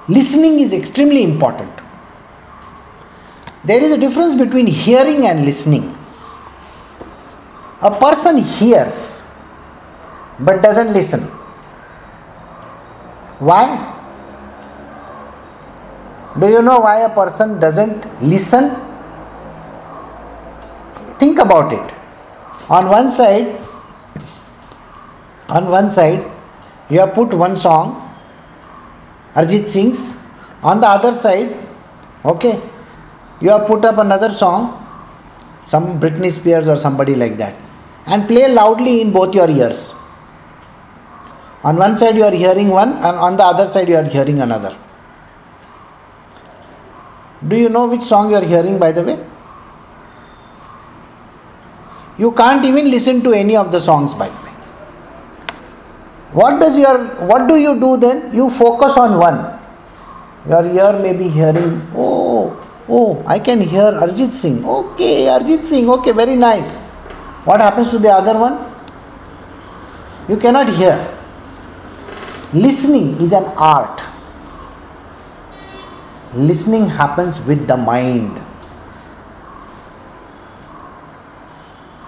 [0.07, 1.71] Listening is extremely important.
[3.63, 5.95] There is a difference between hearing and listening.
[7.81, 9.23] A person hears
[10.39, 11.21] but doesn't listen.
[13.39, 13.93] Why?
[16.39, 18.69] Do you know why a person doesn't listen?
[21.17, 21.93] Think about it.
[22.69, 23.47] On one side,
[25.49, 26.23] on one side,
[26.89, 28.04] you have put one song
[29.35, 30.15] Arjit sings.
[30.63, 31.55] On the other side,
[32.23, 32.61] okay,
[33.41, 34.81] you have put up another song,
[35.67, 37.53] some Britney Spears or somebody like that,
[38.07, 39.93] and play loudly in both your ears.
[41.63, 44.41] On one side, you are hearing one, and on the other side, you are hearing
[44.41, 44.75] another.
[47.47, 49.19] Do you know which song you are hearing, by the way?
[52.17, 54.29] You can't even listen to any of the songs, by
[56.35, 56.97] what does your
[57.31, 58.33] what do you do then?
[58.35, 59.37] You focus on one.
[60.49, 62.53] Your ear may be hearing oh
[62.87, 64.63] oh i can hear Arijit Singh.
[64.65, 66.79] Okay Arijit Singh okay very nice.
[67.45, 68.57] What happens to the other one?
[70.27, 70.95] You cannot hear.
[72.53, 74.01] Listening is an art.
[76.33, 78.35] Listening happens with the mind.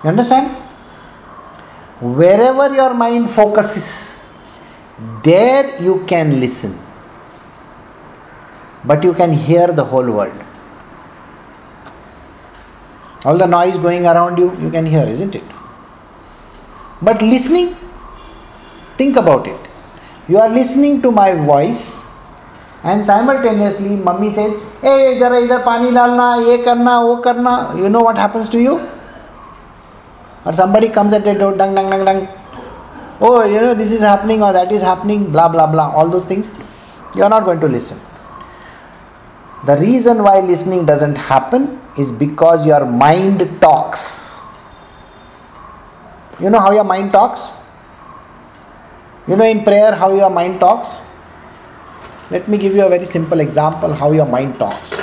[0.04, 0.52] You understand?
[2.02, 4.07] Wherever your mind focuses
[5.24, 6.78] there you can listen
[8.90, 10.44] but you can hear the whole world.
[13.26, 15.44] All the noise going around you, you can hear, isn't it?
[17.02, 17.76] But listening,
[18.98, 19.60] think about it.
[20.28, 22.06] You are listening to my voice,
[22.84, 27.74] and simultaneously, mummy says, Hey, jara idhar pani dalna, ye karna, wo karna.
[27.76, 28.80] You know what happens to you?
[30.46, 32.28] Or somebody comes at the door, dung, dung, dung, dung.
[33.20, 35.92] Oh, you know, this is happening or that is happening, blah, blah, blah.
[35.92, 36.60] All those things.
[37.16, 38.00] You are not going to listen.
[39.66, 44.40] The reason why listening doesn't happen is because your mind talks.
[46.40, 47.50] You know how your mind talks?
[49.28, 51.00] You know in prayer how your mind talks?
[52.30, 54.94] Let me give you a very simple example how your mind talks.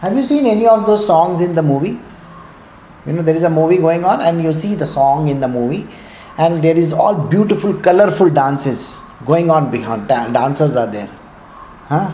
[0.00, 2.00] Have you seen any of those songs in the movie?
[3.06, 5.48] You know, there is a movie going on, and you see the song in the
[5.48, 5.88] movie,
[6.38, 10.08] and there is all beautiful, colorful dances going on behind.
[10.08, 11.10] dancers are there.
[11.86, 12.12] Huh?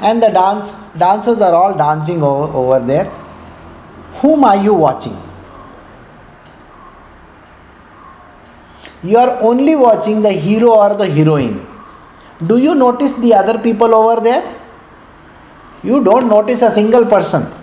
[0.00, 3.04] And the dance dancers are all dancing over, over there.
[4.20, 5.16] Whom are you watching?
[9.02, 11.66] You are only watching the hero or the heroine.
[12.44, 14.42] Do you notice the other people over there?
[15.82, 17.57] You don't notice a single person.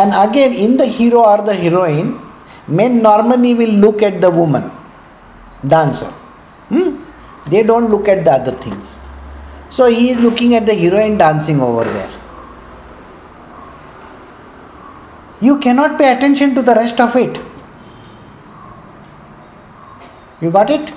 [0.00, 2.20] And again, in the hero or the heroine,
[2.68, 4.70] men normally will look at the woman,
[5.66, 6.10] dancer.
[6.68, 7.02] Hmm?
[7.48, 8.98] They don't look at the other things.
[9.70, 12.12] So he is looking at the heroine dancing over there.
[15.40, 17.40] You cannot pay attention to the rest of it.
[20.42, 20.92] You got it?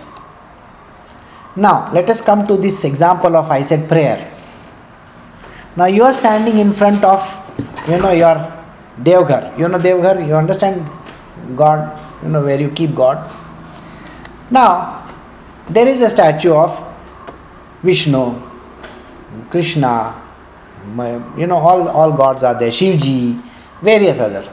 [1.56, 4.30] Now, let us come to this example of I said prayer.
[5.78, 7.22] Now, you are standing in front of,
[7.88, 8.59] you know, your
[9.04, 9.58] Devghar.
[9.58, 10.90] You know Devghar, you understand
[11.56, 13.32] God, you know, where you keep God.
[14.52, 15.08] Now,
[15.70, 16.86] there is a statue of
[17.84, 18.42] Vishnu,
[19.50, 20.22] Krishna,
[21.38, 23.42] you know, all, all gods are there, Shivji,
[23.82, 24.50] various other.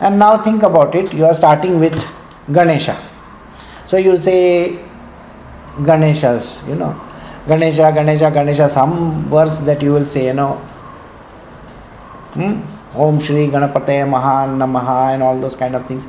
[0.00, 2.02] And now think about it, you are starting with
[2.50, 2.96] Ganesha.
[3.86, 4.78] So you say
[5.78, 6.98] Ganeshas, you know,
[7.46, 10.54] Ganesha, Ganesha, Ganesha, some verse that you will say, you know,
[12.34, 12.79] hmm?
[12.94, 16.06] Om Shri Ganapate Mahan Namaha and all those kind of things.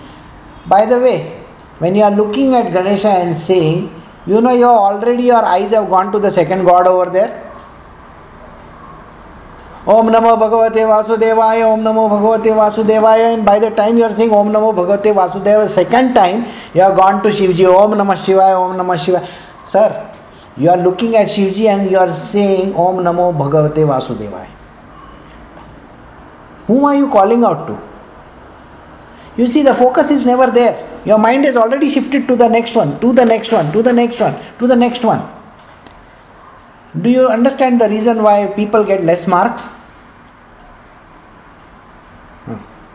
[0.66, 1.44] By the way,
[1.80, 5.90] when you are looking at Ganesha and saying, you know, you already your eyes have
[5.90, 7.48] gone to the second god over there.
[9.88, 14.32] Om Namo Bhagavate Vasudevaya, Om Namo Bhagavate Vasudevaya, and by the time you are saying
[14.32, 18.78] Om Namo Bhagavate Vasudevaya, second time you have gone to Shivji, Om Namah Shivaya, Om
[18.78, 19.28] Namah Shivaya.
[19.68, 20.12] Sir,
[20.56, 24.61] you are looking at Shivji and you are saying Om Namo Bhagavate Vasudevaya.
[26.72, 27.78] Whom are you calling out to?
[29.36, 30.76] You see, the focus is never there.
[31.04, 33.92] Your mind is already shifted to the next one, to the next one, to the
[33.92, 35.22] next one, to the next one.
[37.02, 39.74] Do you understand the reason why people get less marks?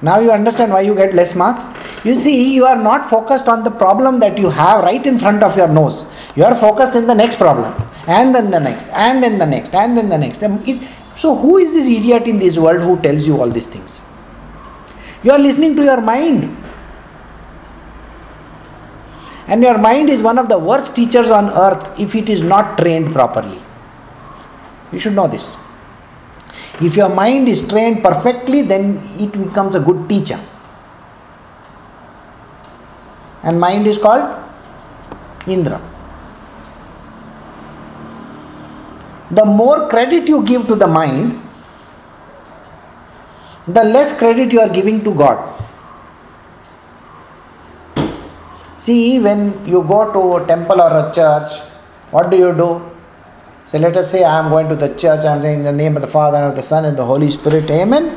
[0.01, 1.67] Now you understand why you get less marks?
[2.05, 5.43] You see, you are not focused on the problem that you have right in front
[5.43, 6.07] of your nose.
[6.35, 7.75] You are focused in the next problem,
[8.07, 10.43] and then the next, and then the next, and then the next.
[10.43, 14.03] It, so, who is this idiot in this world who tells you all these things?
[15.23, 16.55] You are listening to your mind.
[19.49, 22.77] And your mind is one of the worst teachers on earth if it is not
[22.79, 23.59] trained properly.
[24.93, 25.57] You should know this.
[26.83, 30.39] If your mind is trained perfectly, then it becomes a good teacher.
[33.43, 34.39] And mind is called
[35.47, 35.81] Indra.
[39.31, 41.43] The more credit you give to the mind,
[43.67, 45.53] the less credit you are giving to God.
[48.79, 51.61] See, when you go to a temple or a church,
[52.11, 52.91] what do you do?
[53.67, 55.73] So let us say I am going to the church, I am saying in the
[55.73, 58.17] name of the Father and of the Son and the Holy Spirit, Amen.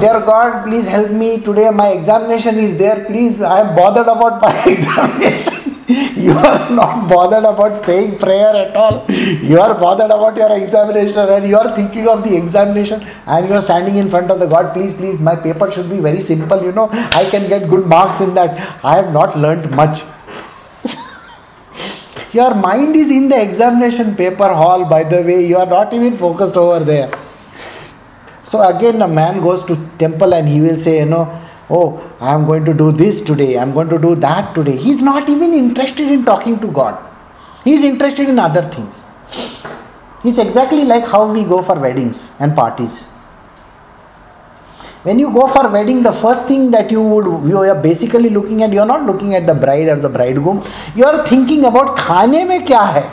[0.00, 1.70] Dear God, please help me today.
[1.70, 3.04] My examination is there.
[3.04, 5.57] Please, I am bothered about my examination.
[5.88, 9.06] You are not bothered about saying prayer at all.
[9.10, 13.54] You are bothered about your examination and you are thinking of the examination and you
[13.54, 14.74] are standing in front of the God.
[14.74, 16.62] Please, please, my paper should be very simple.
[16.62, 18.84] You know, I can get good marks in that.
[18.84, 20.02] I have not learnt much.
[22.34, 26.18] Your mind is in the examination paper hall, by the way, you are not even
[26.18, 27.10] focused over there.
[28.44, 32.33] So again, a man goes to temple and he will say, you know, oh, I
[32.33, 34.75] am going to do this today, I am going to do that today.
[34.75, 37.09] He is not even interested in talking to God.
[37.63, 39.05] He is interested in other things.
[40.23, 43.03] It's exactly like how we go for weddings and parties.
[45.03, 48.63] When you go for wedding, the first thing that you would you are basically looking
[48.63, 50.65] at, you are not looking at the bride or the bridegroom.
[50.95, 53.03] You are thinking about खाने में क्या है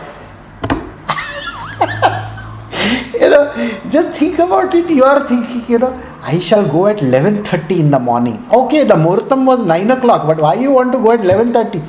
[3.25, 3.43] you know,
[3.89, 4.89] just think about it.
[4.89, 8.37] You are thinking, you know, I shall go at 11.30 in the morning.
[8.51, 11.83] Okay, the Muhurtam was 9 o'clock, but why you want to go at 11.30?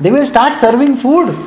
[0.00, 1.28] They will start serving food.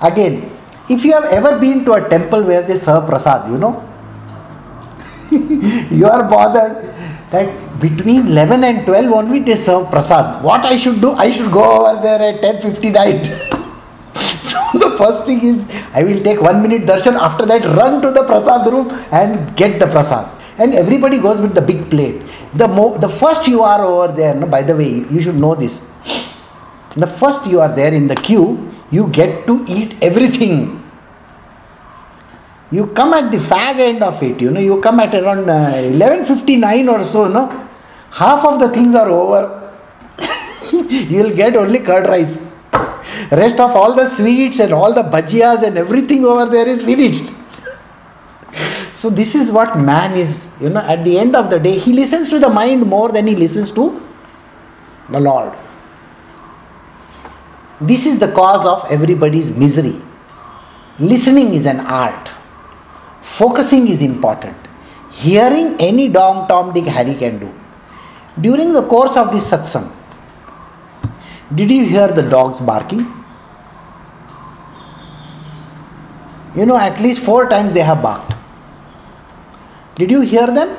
[0.00, 0.50] Again,
[0.88, 3.86] if you have ever been to a temple where they serve prasad, you know,
[5.30, 6.90] you are bothered
[7.30, 7.48] that
[7.80, 10.42] between 11 and 12 only they serve prasad.
[10.42, 11.12] What I should do?
[11.12, 13.60] I should go over there at 10.59.
[14.50, 14.58] so
[15.00, 17.16] first thing is I will take one minute darshan.
[17.28, 18.90] After that, run to the prasad room
[19.20, 20.26] and get the prasad.
[20.58, 22.20] And everybody goes with the big plate.
[22.62, 24.34] The mo- the first you are over there.
[24.34, 25.78] No, by the way, you should know this.
[27.04, 28.46] The first you are there in the queue,
[28.90, 30.76] you get to eat everything.
[32.72, 34.40] You come at the fag end of it.
[34.40, 37.26] You know, you come at around uh, 11:59 or so.
[37.38, 37.46] No,
[38.10, 39.42] half of the things are over.
[40.72, 42.36] you will get only curd rice.
[43.30, 47.32] Rest of all the sweets and all the bhajiyas and everything over there is finished.
[48.92, 50.46] so this is what man is.
[50.60, 53.28] You know, at the end of the day, he listens to the mind more than
[53.28, 54.02] he listens to
[55.08, 55.56] the Lord.
[57.80, 59.96] This is the cause of everybody's misery.
[60.98, 62.30] Listening is an art.
[63.22, 64.56] Focusing is important.
[65.12, 67.54] Hearing any dom, tom, dick, harry can do.
[68.40, 69.90] During the course of this satsang,
[71.54, 73.19] did you hear the dogs barking?
[76.55, 78.33] You know, at least four times they have barked.
[79.95, 80.75] Did you hear them?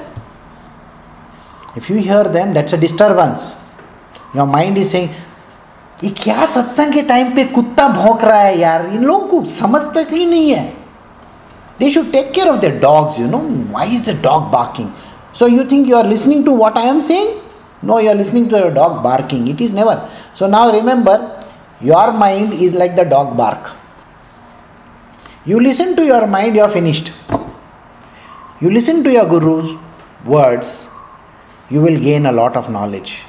[1.77, 3.55] If you hear them, that's a disturbance.
[4.35, 5.09] Your mind is saying,
[6.05, 10.01] ये क्या सत्संग के time पे कुत्ता भौंक रहा है यार इन लोगों को समझते
[10.11, 10.65] ही नहीं है
[11.79, 13.39] they should take care of the dogs you know
[13.73, 14.89] why is the dog barking
[15.39, 17.31] so you think you are listening to what I am saying
[17.89, 20.07] no you are listening to the dog barking it is never
[20.39, 21.27] so now remember
[21.83, 23.73] your mind is like the dog bark
[25.46, 27.12] you listen to your mind you are finished.
[28.60, 29.78] You listen to your guru's
[30.26, 30.88] words
[31.70, 33.24] you will gain a lot of knowledge.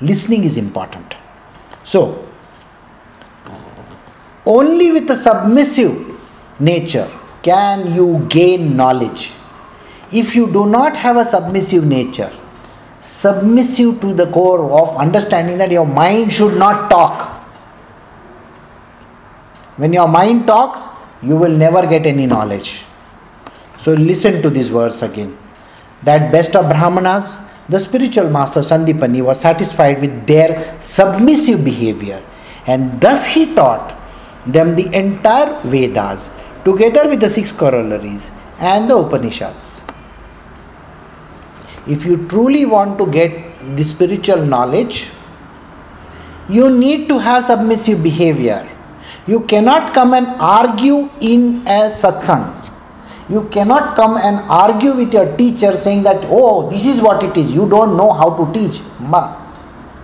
[0.00, 1.14] Listening is important.
[1.84, 2.26] So
[4.44, 6.20] only with a submissive
[6.58, 7.10] nature
[7.42, 9.30] can you gain knowledge.
[10.12, 12.32] If you do not have a submissive nature
[13.06, 17.28] submissive to the core of understanding that your mind should not talk.
[19.76, 20.80] When your mind talks
[21.22, 22.82] you will never get any knowledge.
[23.78, 25.36] So listen to these words again.
[26.02, 27.36] That best of Brahmanas,
[27.68, 32.22] the spiritual master Sandipani was satisfied with their submissive behavior
[32.66, 33.94] and thus he taught
[34.46, 36.30] them the entire Vedas
[36.64, 39.82] together with the six corollaries and the Upanishads.
[41.86, 45.10] If you truly want to get the spiritual knowledge,
[46.48, 48.68] you need to have submissive behavior.
[49.26, 52.44] You cannot come and argue in a satsang.
[53.28, 57.36] You cannot come and argue with your teacher saying that, oh, this is what it
[57.36, 57.52] is.
[57.52, 58.80] You don't know how to teach.
[59.00, 59.34] Ma.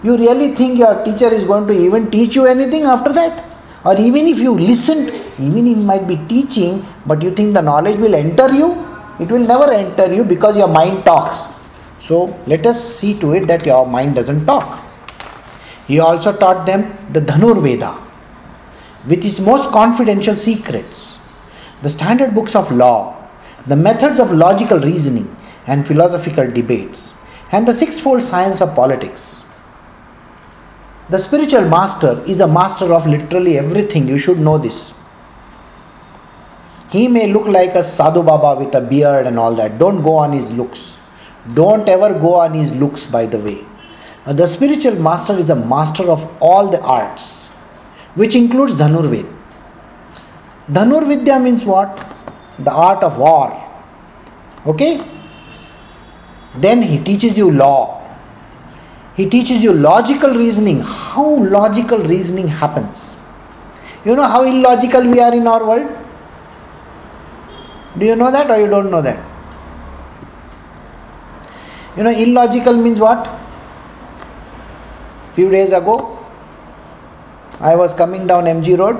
[0.02, 3.44] You really think your teacher is going to even teach you anything after that?
[3.84, 5.06] Or even if you listen,
[5.38, 8.72] even he might be teaching, but you think the knowledge will enter you,
[9.20, 11.46] it will never enter you because your mind talks.
[12.00, 14.80] So let us see to it that your mind doesn't talk.
[15.86, 17.96] He also taught them the Dhanur Veda
[19.06, 21.26] with its most confidential secrets,
[21.82, 23.16] the standard books of law,
[23.66, 25.36] the methods of logical reasoning
[25.66, 27.14] and philosophical debates,
[27.50, 29.44] and the sixfold science of politics.
[31.10, 34.08] The spiritual master is a master of literally everything.
[34.08, 34.94] You should know this.
[36.90, 39.78] He may look like a sadhu baba with a beard and all that.
[39.78, 40.92] Don't go on his looks.
[41.54, 43.64] Don't ever go on his looks, by the way.
[44.26, 47.51] The spiritual master is a master of all the arts,
[48.14, 49.28] which includes Dhanurved.
[50.70, 51.96] Dhanurvidya means what?
[52.58, 53.58] The art of war.
[54.66, 55.00] Okay?
[56.56, 57.98] Then he teaches you law.
[59.16, 60.80] He teaches you logical reasoning.
[60.80, 63.16] How logical reasoning happens.
[64.04, 65.98] You know how illogical we are in our world?
[67.98, 69.32] Do you know that or you don't know that?
[71.96, 73.28] You know, illogical means what?
[75.34, 76.21] Few days ago,
[77.60, 78.96] I was coming down MG Road.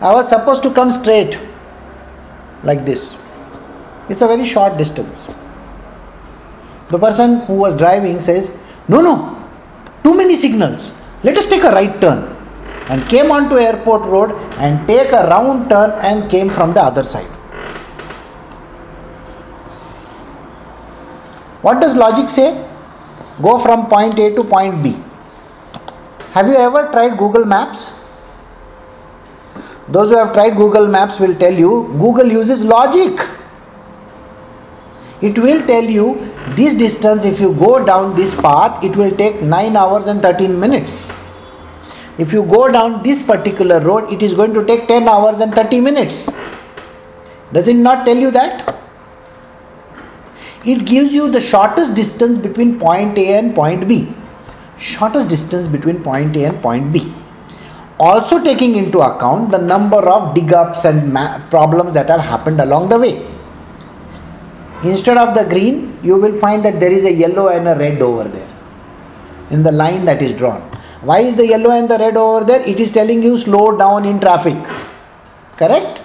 [0.00, 1.38] I was supposed to come straight
[2.62, 3.16] like this.
[4.08, 5.26] It's a very short distance.
[6.88, 8.56] The person who was driving says,
[8.88, 9.36] No, no,
[10.02, 10.92] too many signals.
[11.22, 12.32] Let us take a right turn.
[12.88, 17.02] And came onto airport road and take a round turn and came from the other
[17.02, 17.26] side.
[21.62, 22.64] What does logic say?
[23.42, 24.96] Go from point A to point B.
[26.36, 27.90] Have you ever tried Google Maps?
[29.88, 33.22] Those who have tried Google Maps will tell you Google uses logic.
[35.22, 39.40] It will tell you this distance, if you go down this path, it will take
[39.40, 41.10] 9 hours and 13 minutes.
[42.18, 45.54] If you go down this particular road, it is going to take 10 hours and
[45.54, 46.28] 30 minutes.
[47.54, 48.78] Does it not tell you that?
[50.66, 54.14] It gives you the shortest distance between point A and point B.
[54.78, 57.14] Shortest distance between point A and point B
[57.98, 62.60] also taking into account the number of dig ups and ma- problems that have happened
[62.60, 63.26] along the way.
[64.84, 68.02] Instead of the green, you will find that there is a yellow and a red
[68.02, 68.48] over there
[69.50, 70.60] in the line that is drawn.
[71.00, 72.60] Why is the yellow and the red over there?
[72.60, 74.62] It is telling you slow down in traffic.
[75.56, 76.02] Correct?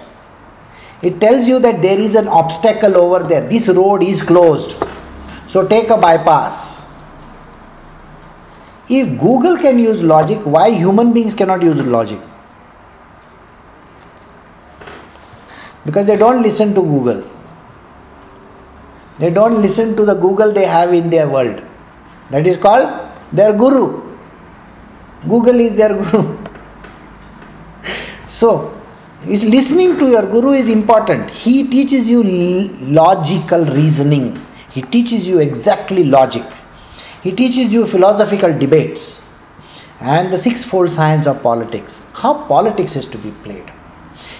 [1.02, 3.46] It tells you that there is an obstacle over there.
[3.46, 4.82] This road is closed.
[5.48, 6.81] So take a bypass
[8.88, 12.18] if Google can use logic, why human beings cannot use logic?
[15.84, 17.22] Because they don't listen to Google.
[19.18, 21.62] They don't listen to the Google they have in their world.
[22.30, 24.02] That is called their guru.
[25.28, 26.36] Google is their guru.
[28.28, 28.80] so,
[29.28, 31.30] is listening to your guru is important.
[31.30, 34.44] He teaches you logical reasoning.
[34.72, 36.42] He teaches you exactly logic.
[37.22, 39.24] He teaches you philosophical debates
[40.00, 43.70] and the sixfold science of politics, how politics is to be played.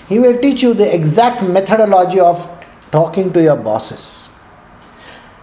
[0.09, 2.49] He will teach you the exact methodology of
[2.91, 4.29] talking to your bosses.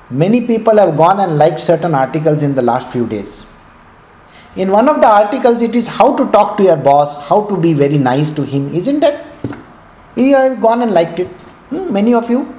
[0.09, 3.45] Many people have gone and liked certain articles in the last few days.
[4.55, 7.55] In one of the articles, it is how to talk to your boss, how to
[7.55, 9.25] be very nice to him, isn't it?
[10.15, 11.27] You have gone and liked it.
[11.69, 12.53] Hmm, many of you.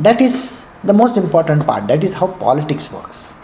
[0.00, 3.34] That is the most important part that is how politics works.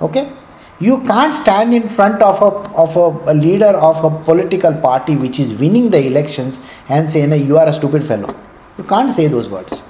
[0.00, 0.32] Okay?
[0.80, 5.16] You can't stand in front of a, of a, a leader of a political party
[5.16, 8.28] which is winning the elections and say no, you are a stupid fellow.
[8.76, 9.82] You can't say those words.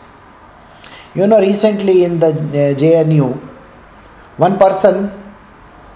[1.14, 3.34] You know recently in the uh, jnu
[4.36, 5.12] one person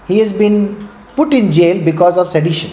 [0.07, 2.71] he has been put in jail because of sedition.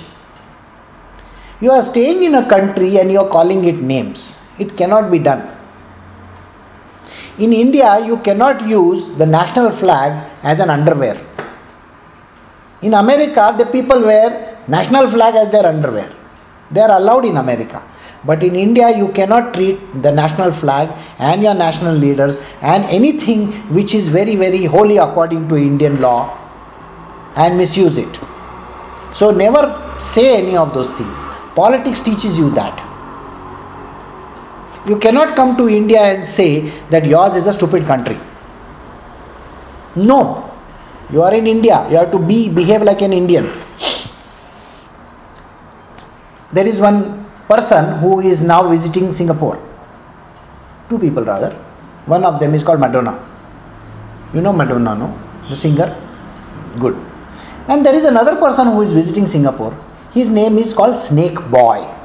[1.60, 4.40] You are staying in a country and you are calling it names.
[4.58, 5.55] It cannot be done
[7.38, 11.20] in India, you cannot use the national flag as an underwear.
[12.82, 16.10] In America, the people wear national flag as their underwear.
[16.70, 17.82] They are allowed in America.
[18.24, 23.52] But in India, you cannot treat the national flag and your national leaders and anything
[23.72, 26.36] which is very, very holy according to Indian law
[27.36, 28.18] and misuse it.
[29.14, 31.16] So, never say any of those things.
[31.54, 32.95] Politics teaches you that.
[34.88, 38.18] You cannot come to India and say that yours is a stupid country.
[39.96, 40.52] No.
[41.10, 41.86] You are in India.
[41.90, 43.50] You have to be behave like an Indian.
[46.52, 49.60] There is one person who is now visiting Singapore.
[50.88, 51.50] Two people rather.
[52.06, 53.18] One of them is called Madonna.
[54.32, 55.18] You know Madonna, no?
[55.48, 55.96] The singer?
[56.78, 56.96] Good.
[57.66, 59.76] And there is another person who is visiting Singapore.
[60.12, 61.95] His name is called Snake Boy.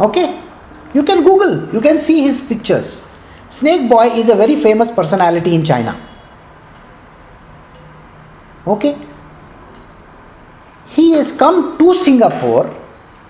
[0.00, 0.40] Okay?
[0.92, 3.02] You can Google, you can see his pictures.
[3.50, 6.00] Snake Boy is a very famous personality in China.
[8.66, 8.96] Okay?
[10.86, 12.74] He has come to Singapore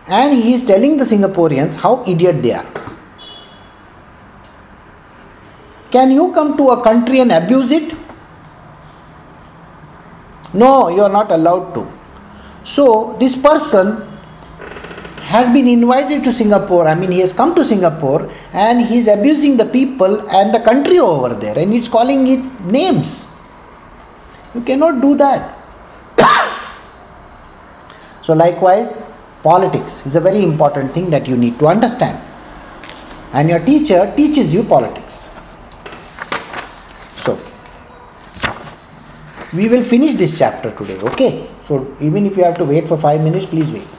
[0.07, 2.67] and he is telling the Singaporeans how idiot they are.
[5.91, 7.95] Can you come to a country and abuse it?
[10.53, 11.87] No, you are not allowed to.
[12.65, 14.14] So, this person
[15.35, 16.87] has been invited to Singapore.
[16.87, 20.61] I mean, he has come to Singapore and he is abusing the people and the
[20.61, 23.35] country over there and he's calling it names.
[24.55, 25.59] You cannot do that.
[28.23, 28.95] so, likewise,
[29.43, 32.17] politics is a very important thing that you need to understand.
[33.33, 35.29] And your teacher teaches you politics.
[37.25, 37.37] So,
[39.53, 41.49] we will finish this chapter today, okay?
[41.67, 43.94] So, even if you have to wait for five minutes, please wait.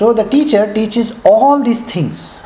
[0.00, 2.38] So the teacher teaches all these things,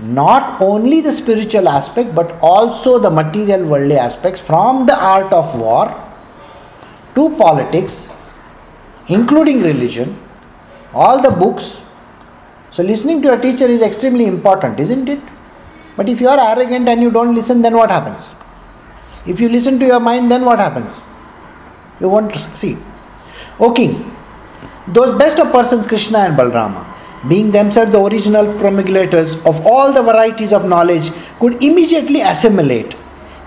[0.00, 5.58] not only the spiritual aspect but also the material worldly aspects from the art of
[5.58, 5.84] war
[7.14, 8.08] to politics,
[9.08, 10.18] including religion,
[10.94, 11.82] all the books.
[12.70, 15.20] So listening to a teacher is extremely important, isn't it?
[15.98, 18.34] But if you are arrogant and you don't listen, then what happens?
[19.26, 21.02] If you listen to your mind, then what happens?
[22.00, 22.78] You won't succeed.
[23.60, 24.15] O king,
[24.88, 26.86] those best of persons, Krishna and Balrama,
[27.28, 31.10] being themselves the original promulgators of all the varieties of knowledge,
[31.40, 32.94] could immediately assimilate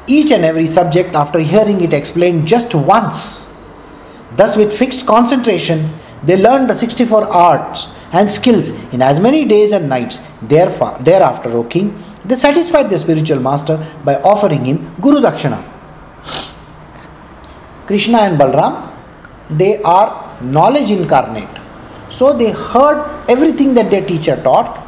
[0.07, 3.47] each and every subject after hearing it explained just once.
[4.35, 5.89] Thus, with fixed concentration,
[6.23, 10.19] they learned the 64 arts and skills in as many days and nights.
[10.41, 15.63] Therefore, thereafter, O king, they satisfied the spiritual master by offering him Guru Dakshana.
[17.87, 18.91] Krishna and Balram,
[19.49, 21.49] they are knowledge incarnate.
[22.09, 24.85] So they heard everything that their teacher taught.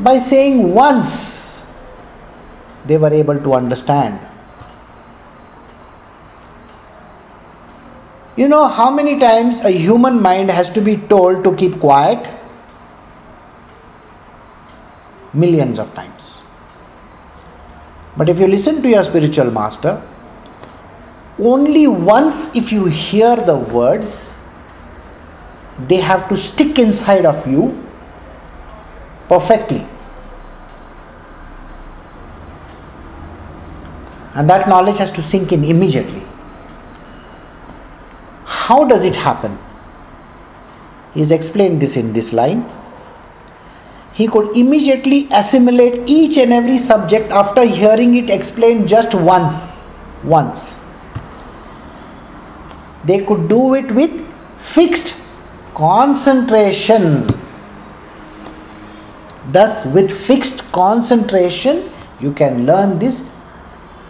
[0.00, 1.62] By saying once,
[2.86, 4.20] they were able to understand.
[8.36, 12.28] You know how many times a human mind has to be told to keep quiet?
[15.34, 16.42] Millions of times.
[18.16, 20.00] But if you listen to your spiritual master,
[21.38, 24.36] only once if you hear the words,
[25.86, 27.84] they have to stick inside of you
[29.28, 29.86] perfectly.
[34.34, 36.22] And that knowledge has to sink in immediately.
[38.44, 39.58] How does it happen?
[41.14, 42.68] He has explained this in this line.
[44.12, 49.86] He could immediately assimilate each and every subject after hearing it explained just once.
[50.24, 50.77] Once.
[53.04, 54.10] They could do it with
[54.60, 55.24] fixed
[55.74, 57.26] concentration.
[59.50, 61.90] Thus, with fixed concentration,
[62.20, 63.22] you can learn this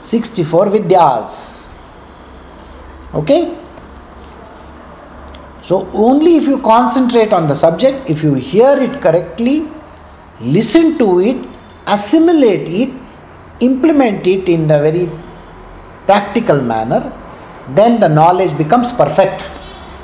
[0.00, 1.66] 64 Vidyas.
[3.14, 3.56] Okay?
[5.62, 9.68] So, only if you concentrate on the subject, if you hear it correctly,
[10.40, 11.46] listen to it,
[11.86, 12.90] assimilate it,
[13.60, 15.10] implement it in a very
[16.06, 17.12] practical manner,
[17.74, 19.44] then the knowledge becomes perfect.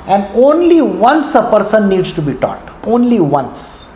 [0.07, 2.85] And only once a person needs to be taught.
[2.85, 3.89] Only once.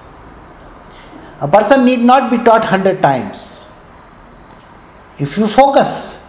[1.42, 3.62] A person need not be taught 100 times.
[5.20, 6.26] If you focus,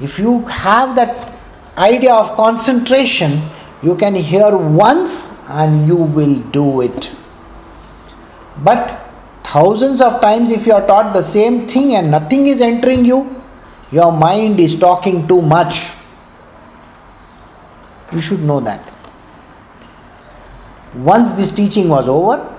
[0.00, 1.32] if you have that
[1.78, 3.40] idea of concentration,
[3.82, 7.10] you can hear once and you will do it.
[8.58, 9.00] But
[9.44, 13.42] thousands of times, if you are taught the same thing and nothing is entering you,
[13.90, 15.90] your mind is talking too much.
[18.11, 18.93] You should know that.
[20.95, 22.53] Once this teaching was over,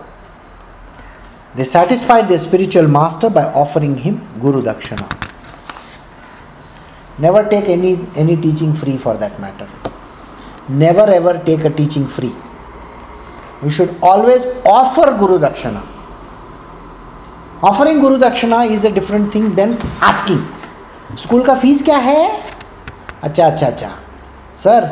[1.55, 5.09] they satisfied their spiritual master by offering him Guru Dakshana.
[7.19, 9.69] Never take any, any teaching free for that matter.
[10.69, 12.35] Never ever take a teaching free.
[13.63, 15.83] You should always offer Guru Dakshana.
[17.63, 20.45] Offering Guru Dakshana is a different thing than asking.
[21.19, 22.31] School का fees क्या है
[23.23, 23.91] अच्छा अच्छा अच्छा
[24.63, 24.85] sir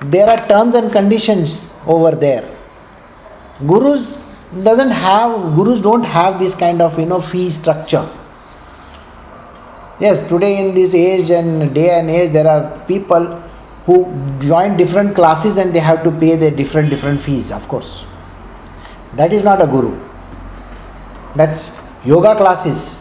[0.00, 2.50] there are terms and conditions over there.
[3.66, 4.22] Gurus
[4.62, 8.08] doesn't have gurus don't have this kind of you know fee structure.
[10.00, 13.24] Yes today in this age and day and age there are people
[13.86, 14.06] who
[14.40, 18.04] join different classes and they have to pay their different different fees of course.
[19.14, 19.98] That is not a guru.
[21.36, 21.70] That's
[22.04, 22.94] yoga classes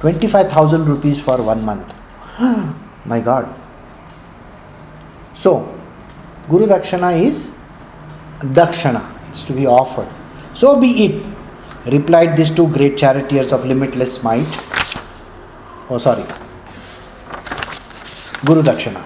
[0.00, 1.94] 25000 rupees for one month.
[3.04, 3.54] My god.
[5.34, 5.77] So
[6.48, 7.54] Guru Dakshana is
[8.40, 10.08] Dakshana, it's to be offered.
[10.54, 11.24] So be it,
[11.92, 14.46] replied these two great charioteers of limitless might.
[15.90, 16.24] Oh, sorry.
[18.46, 19.04] Guru Dakshana.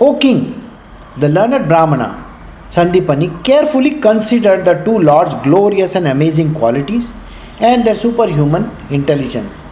[0.00, 0.70] O king,
[1.18, 2.24] the learned Brahmana,
[2.68, 7.12] Sandipani, carefully considered the two lords' glorious and amazing qualities
[7.58, 9.62] and their superhuman intelligence.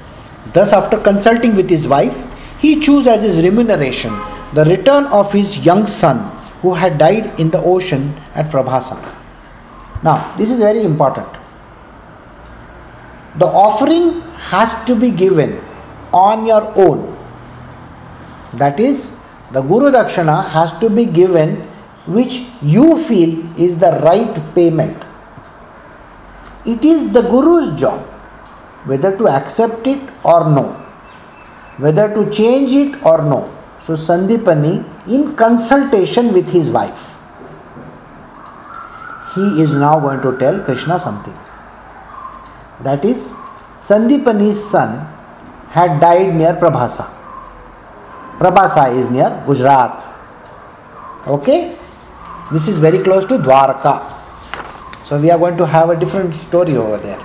[0.53, 2.16] Thus, after consulting with his wife,
[2.59, 4.12] he chose as his remuneration
[4.53, 6.34] the return of his young son
[6.65, 8.05] who had died in the ocean
[8.35, 8.97] at Prabhasa.
[10.03, 11.29] Now, this is very important.
[13.39, 15.61] The offering has to be given
[16.12, 17.03] on your own.
[18.55, 19.19] That is,
[19.53, 21.57] the Guru Dakshana has to be given
[22.07, 25.05] which you feel is the right payment.
[26.65, 28.01] It is the Guru's job
[28.87, 30.65] whether to accept it or no,
[31.79, 33.54] whether to change it or no.
[33.85, 37.11] So, Sandipani in consultation with his wife.
[39.35, 41.35] He is now going to tell Krishna something.
[42.82, 43.35] That is,
[43.78, 45.07] Sandipani's son
[45.68, 47.11] had died near Prabhasa.
[48.39, 50.07] Prabhasa is near Gujarat.
[51.26, 51.76] Okay?
[52.53, 54.12] This is very close to Dwarka.
[55.05, 57.22] So we are going to have a different story over there.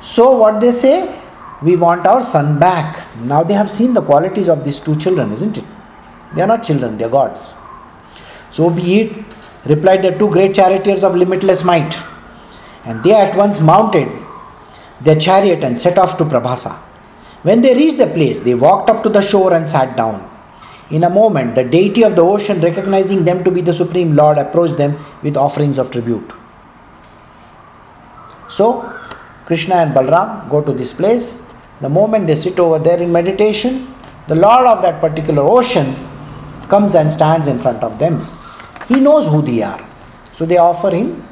[0.00, 1.22] So what they say?
[1.62, 3.01] we want our son back.
[3.20, 5.64] Now they have seen the qualities of these two children, isn't it?
[6.34, 7.54] They are not children, they are gods.
[8.50, 9.24] So be it,
[9.66, 11.98] replied the two great charioteers of limitless might.
[12.84, 14.08] And they at once mounted
[15.00, 16.76] their chariot and set off to Prabhasa.
[17.42, 20.28] When they reached the place, they walked up to the shore and sat down.
[20.90, 24.38] In a moment, the deity of the ocean, recognizing them to be the Supreme Lord,
[24.38, 26.32] approached them with offerings of tribute.
[28.48, 28.82] So,
[29.46, 31.41] Krishna and Balram go to this place.
[31.82, 33.92] The moment they sit over there in meditation,
[34.28, 35.94] the Lord of that particular ocean
[36.68, 38.24] comes and stands in front of them.
[38.88, 39.84] He knows who they are.
[40.32, 41.26] So they offer him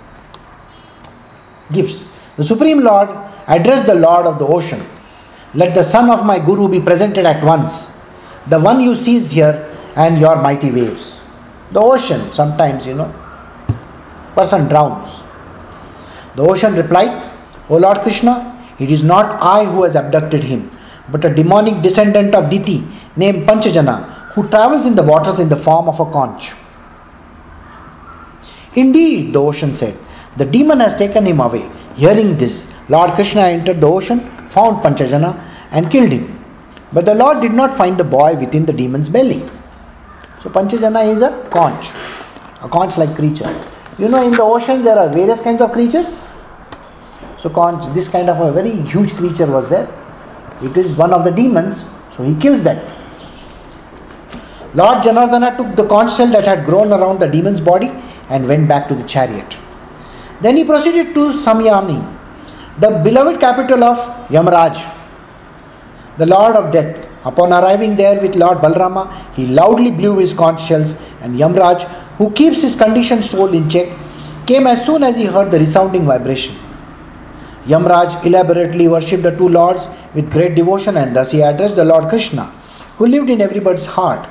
[1.73, 2.05] gifts.
[2.37, 3.09] The Supreme Lord
[3.47, 4.83] addressed the Lord of the ocean
[5.53, 7.91] Let the son of my Guru be presented at once,
[8.47, 11.21] the one you seized here, and your mighty waves.
[11.73, 13.13] The ocean, sometimes, you know,
[14.35, 15.09] person drowns.
[16.37, 17.29] The ocean replied,
[17.69, 20.71] O Lord Krishna, it is not I who has abducted him,
[21.11, 22.83] but a demonic descendant of Diti
[23.17, 26.53] named Panchajana who travels in the waters in the form of a conch.
[28.75, 29.97] Indeed, the ocean said,
[30.37, 31.69] the demon has taken him away.
[31.97, 35.33] Hearing this, Lord Krishna entered the ocean, found Panchajana,
[35.73, 36.45] and killed him.
[36.93, 39.45] But the Lord did not find the boy within the demon's belly.
[40.43, 41.91] So, Panchajana is a conch,
[42.63, 43.53] a conch like creature.
[43.99, 46.29] You know, in the ocean there are various kinds of creatures.
[47.41, 49.89] So, conch, this kind of a very huge creature was there.
[50.63, 51.85] It is one of the demons,
[52.15, 52.85] so he kills that.
[54.75, 57.91] Lord Janardana took the conch shell that had grown around the demon's body
[58.29, 59.57] and went back to the chariot.
[60.43, 61.99] Then he proceeded to Samyami,
[62.79, 63.97] the beloved capital of
[64.29, 64.79] Yamraj,
[66.19, 67.09] the lord of death.
[67.25, 71.83] Upon arriving there with Lord Balrama, he loudly blew his conch shells, and Yamraj,
[72.17, 73.89] who keeps his conditioned soul in check,
[74.47, 76.55] came as soon as he heard the resounding vibration.
[77.67, 82.09] Yamraj elaborately worshipped the two lords with great devotion, and thus he addressed the Lord
[82.09, 82.45] Krishna,
[82.97, 84.29] who lived in everybody's heart.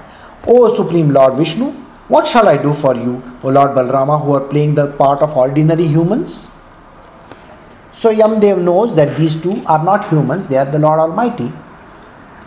[0.47, 1.71] O Supreme Lord Vishnu,
[2.07, 5.37] what shall I do for you, O Lord Balrama, who are playing the part of
[5.37, 6.49] ordinary humans?
[7.93, 11.51] So Yamdev knows that these two are not humans, they are the Lord Almighty.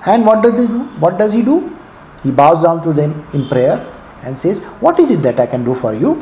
[0.04, 0.84] And what does he do?
[0.98, 1.76] What does he do?
[2.22, 3.86] He bows down to them in prayer
[4.22, 6.20] and says, What is it that I can do for you?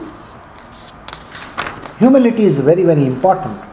[1.99, 3.70] Humility is very, very important.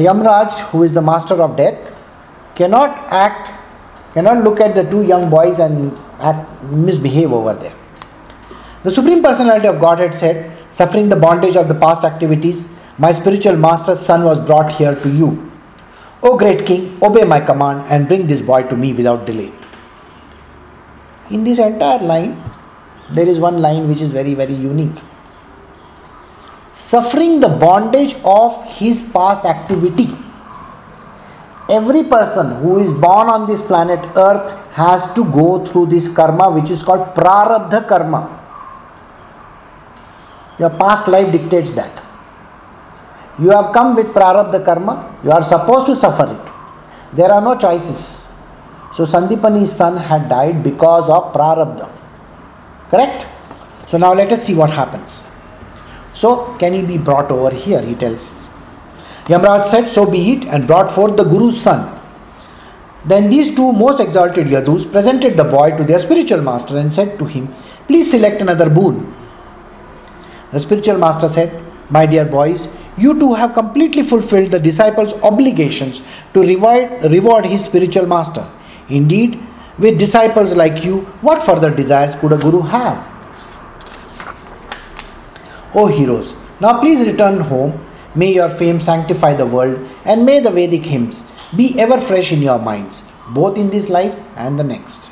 [0.00, 1.92] Yamraj, who is the master of death,
[2.54, 3.50] cannot act,
[4.12, 7.74] cannot look at the two young boys and act, misbehave over there.
[8.82, 12.68] The Supreme Personality of Godhead said, Suffering the bondage of the past activities,
[12.98, 15.50] my spiritual master's son was brought here to you.
[16.22, 19.52] O great king, obey my command and bring this boy to me without delay.
[21.30, 22.42] In this entire line,
[23.12, 24.96] there is one line which is very, very unique.
[26.94, 30.10] Suffering the bondage of his past activity.
[31.68, 36.52] Every person who is born on this planet Earth has to go through this karma
[36.52, 38.20] which is called prarabdha karma.
[40.60, 42.00] Your past life dictates that.
[43.40, 47.16] You have come with prarabdha karma, you are supposed to suffer it.
[47.16, 48.24] There are no choices.
[48.94, 51.90] So Sandipani's son had died because of prarabdha.
[52.88, 53.26] Correct?
[53.88, 55.26] So now let us see what happens.
[56.14, 57.82] So can he be brought over here?
[57.82, 58.32] He tells.
[59.26, 61.90] Yamraj said, So be it, and brought forth the Guru's son.
[63.04, 67.18] Then these two most exalted Yadus presented the boy to their spiritual master and said
[67.18, 67.54] to him,
[67.86, 69.14] Please select another boon.
[70.52, 71.52] The spiritual master said,
[71.90, 76.00] My dear boys, you two have completely fulfilled the disciple's obligations
[76.32, 78.48] to reward, reward his spiritual master.
[78.88, 79.40] Indeed,
[79.78, 83.13] with disciples like you, what further desires could a guru have?
[85.74, 87.84] O heroes, now please return home.
[88.14, 91.24] May your fame sanctify the world, and may the Vedic hymns
[91.56, 95.10] be ever fresh in your minds, both in this life and the next.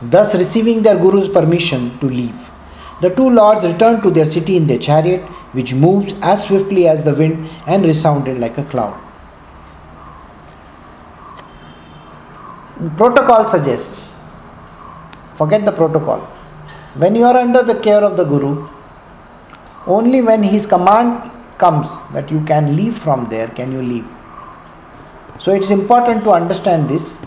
[0.00, 2.50] Thus, receiving their Guru's permission to leave,
[3.02, 5.22] the two lords returned to their city in their chariot,
[5.52, 8.98] which moves as swiftly as the wind and resounded like a cloud.
[12.96, 14.18] Protocol suggests
[15.34, 16.20] forget the protocol.
[16.94, 18.68] When you are under the care of the Guru,
[19.86, 24.06] only when his command comes that you can leave from there can you leave.
[25.38, 27.20] So it's important to understand this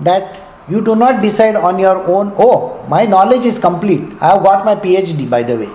[0.00, 4.02] that you do not decide on your own, oh, my knowledge is complete.
[4.20, 5.68] I have got my PhD, by the way.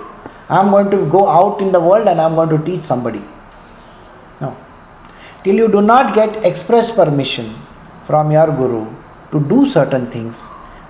[0.49, 2.81] I am going to go out in the world and I am going to teach
[2.81, 3.21] somebody.
[4.41, 4.57] No.
[5.43, 7.53] Till you do not get express permission
[8.05, 8.91] from your Guru
[9.31, 10.47] to do certain things,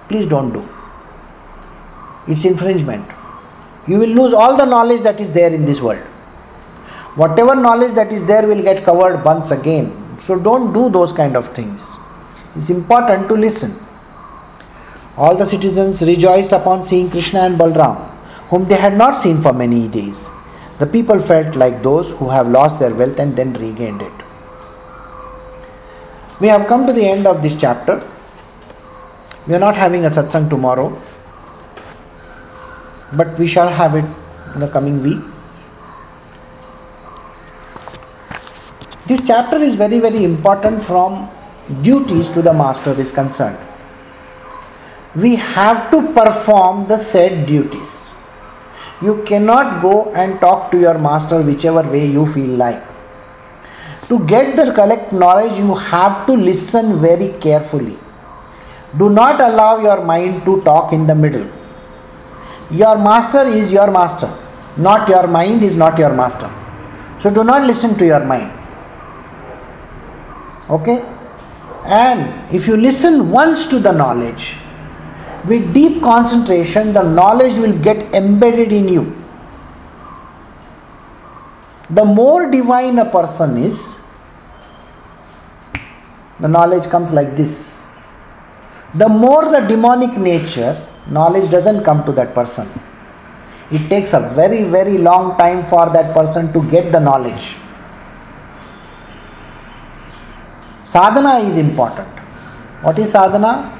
[0.07, 0.67] please don't do.
[2.27, 3.18] It's infringement.
[3.89, 6.01] You will lose all the knowledge that is there in this world.
[7.15, 10.19] Whatever knowledge that is there will get covered once again.
[10.19, 11.95] So don't do those kind of things.
[12.55, 13.73] It's important to listen.
[15.17, 17.97] All the citizens rejoiced upon seeing Krishna and Balram,
[18.49, 20.29] whom they had not seen for many days.
[20.77, 24.13] The people felt like those who have lost their wealth and then regained it.
[26.39, 28.07] We have come to the end of this chapter.
[29.47, 30.89] We are not having a satsang tomorrow,
[33.13, 34.05] but we shall have it
[34.53, 35.19] in the coming week.
[39.07, 41.29] This chapter is very, very important from
[41.81, 43.57] duties to the master is concerned.
[45.15, 48.07] We have to perform the said duties.
[49.01, 52.83] You cannot go and talk to your master whichever way you feel like.
[54.09, 57.97] To get the correct knowledge, you have to listen very carefully.
[58.97, 61.47] Do not allow your mind to talk in the middle.
[62.71, 64.29] Your master is your master,
[64.77, 66.49] not your mind is not your master.
[67.19, 68.51] So do not listen to your mind.
[70.69, 71.03] Okay?
[71.85, 74.57] And if you listen once to the knowledge,
[75.47, 79.15] with deep concentration, the knowledge will get embedded in you.
[81.89, 84.01] The more divine a person is,
[86.39, 87.83] the knowledge comes like this.
[88.93, 92.67] The more the demonic nature, knowledge doesn't come to that person.
[93.71, 97.57] It takes a very, very long time for that person to get the knowledge.
[100.83, 102.07] Sadhana is important.
[102.81, 103.75] What is sadhana?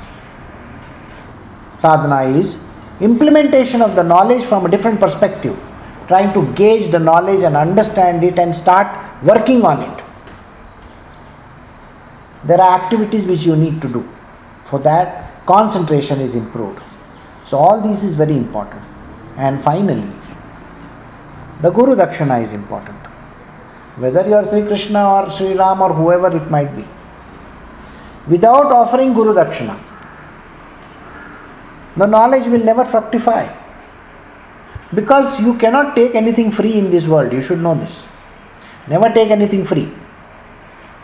[1.80, 2.62] Sadhana is
[3.00, 5.58] implementation of the knowledge from a different perspective,
[6.08, 8.88] trying to gauge the knowledge and understand it and start
[9.24, 10.04] working on it.
[12.44, 14.08] There are activities which you need to do.
[14.66, 16.89] For that, concentration is improved.
[17.50, 18.84] So, all this is very important.
[19.36, 20.12] And finally,
[21.62, 22.98] the Guru Dakshana is important.
[23.98, 26.86] Whether you are Sri Krishna or Sri Ram or whoever it might be.
[28.28, 29.80] Without offering Guru Dakshana,
[31.98, 33.52] the knowledge will never fructify.
[34.94, 38.06] Because you cannot take anything free in this world, you should know this.
[38.88, 39.92] Never take anything free.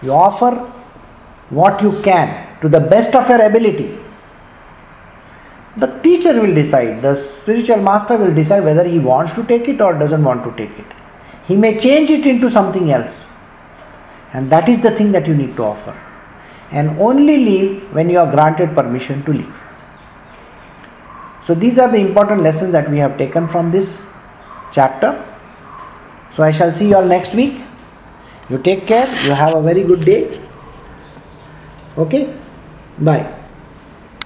[0.04, 0.52] You offer
[1.50, 4.05] what you can to the best of your ability.
[5.78, 9.82] The teacher will decide, the spiritual master will decide whether he wants to take it
[9.82, 10.86] or doesn't want to take it.
[11.48, 13.38] He may change it into something else.
[14.34, 15.96] And that is the thing that you need to offer.
[16.72, 19.62] And only leave when you are granted permission to leave.
[21.44, 24.12] So, these are the important lessons that we have taken from this
[24.72, 25.24] chapter.
[26.34, 27.62] So, I shall see you all next week.
[28.50, 30.42] You take care, you have a very good day.
[31.98, 32.36] Okay?
[32.98, 33.45] Bye.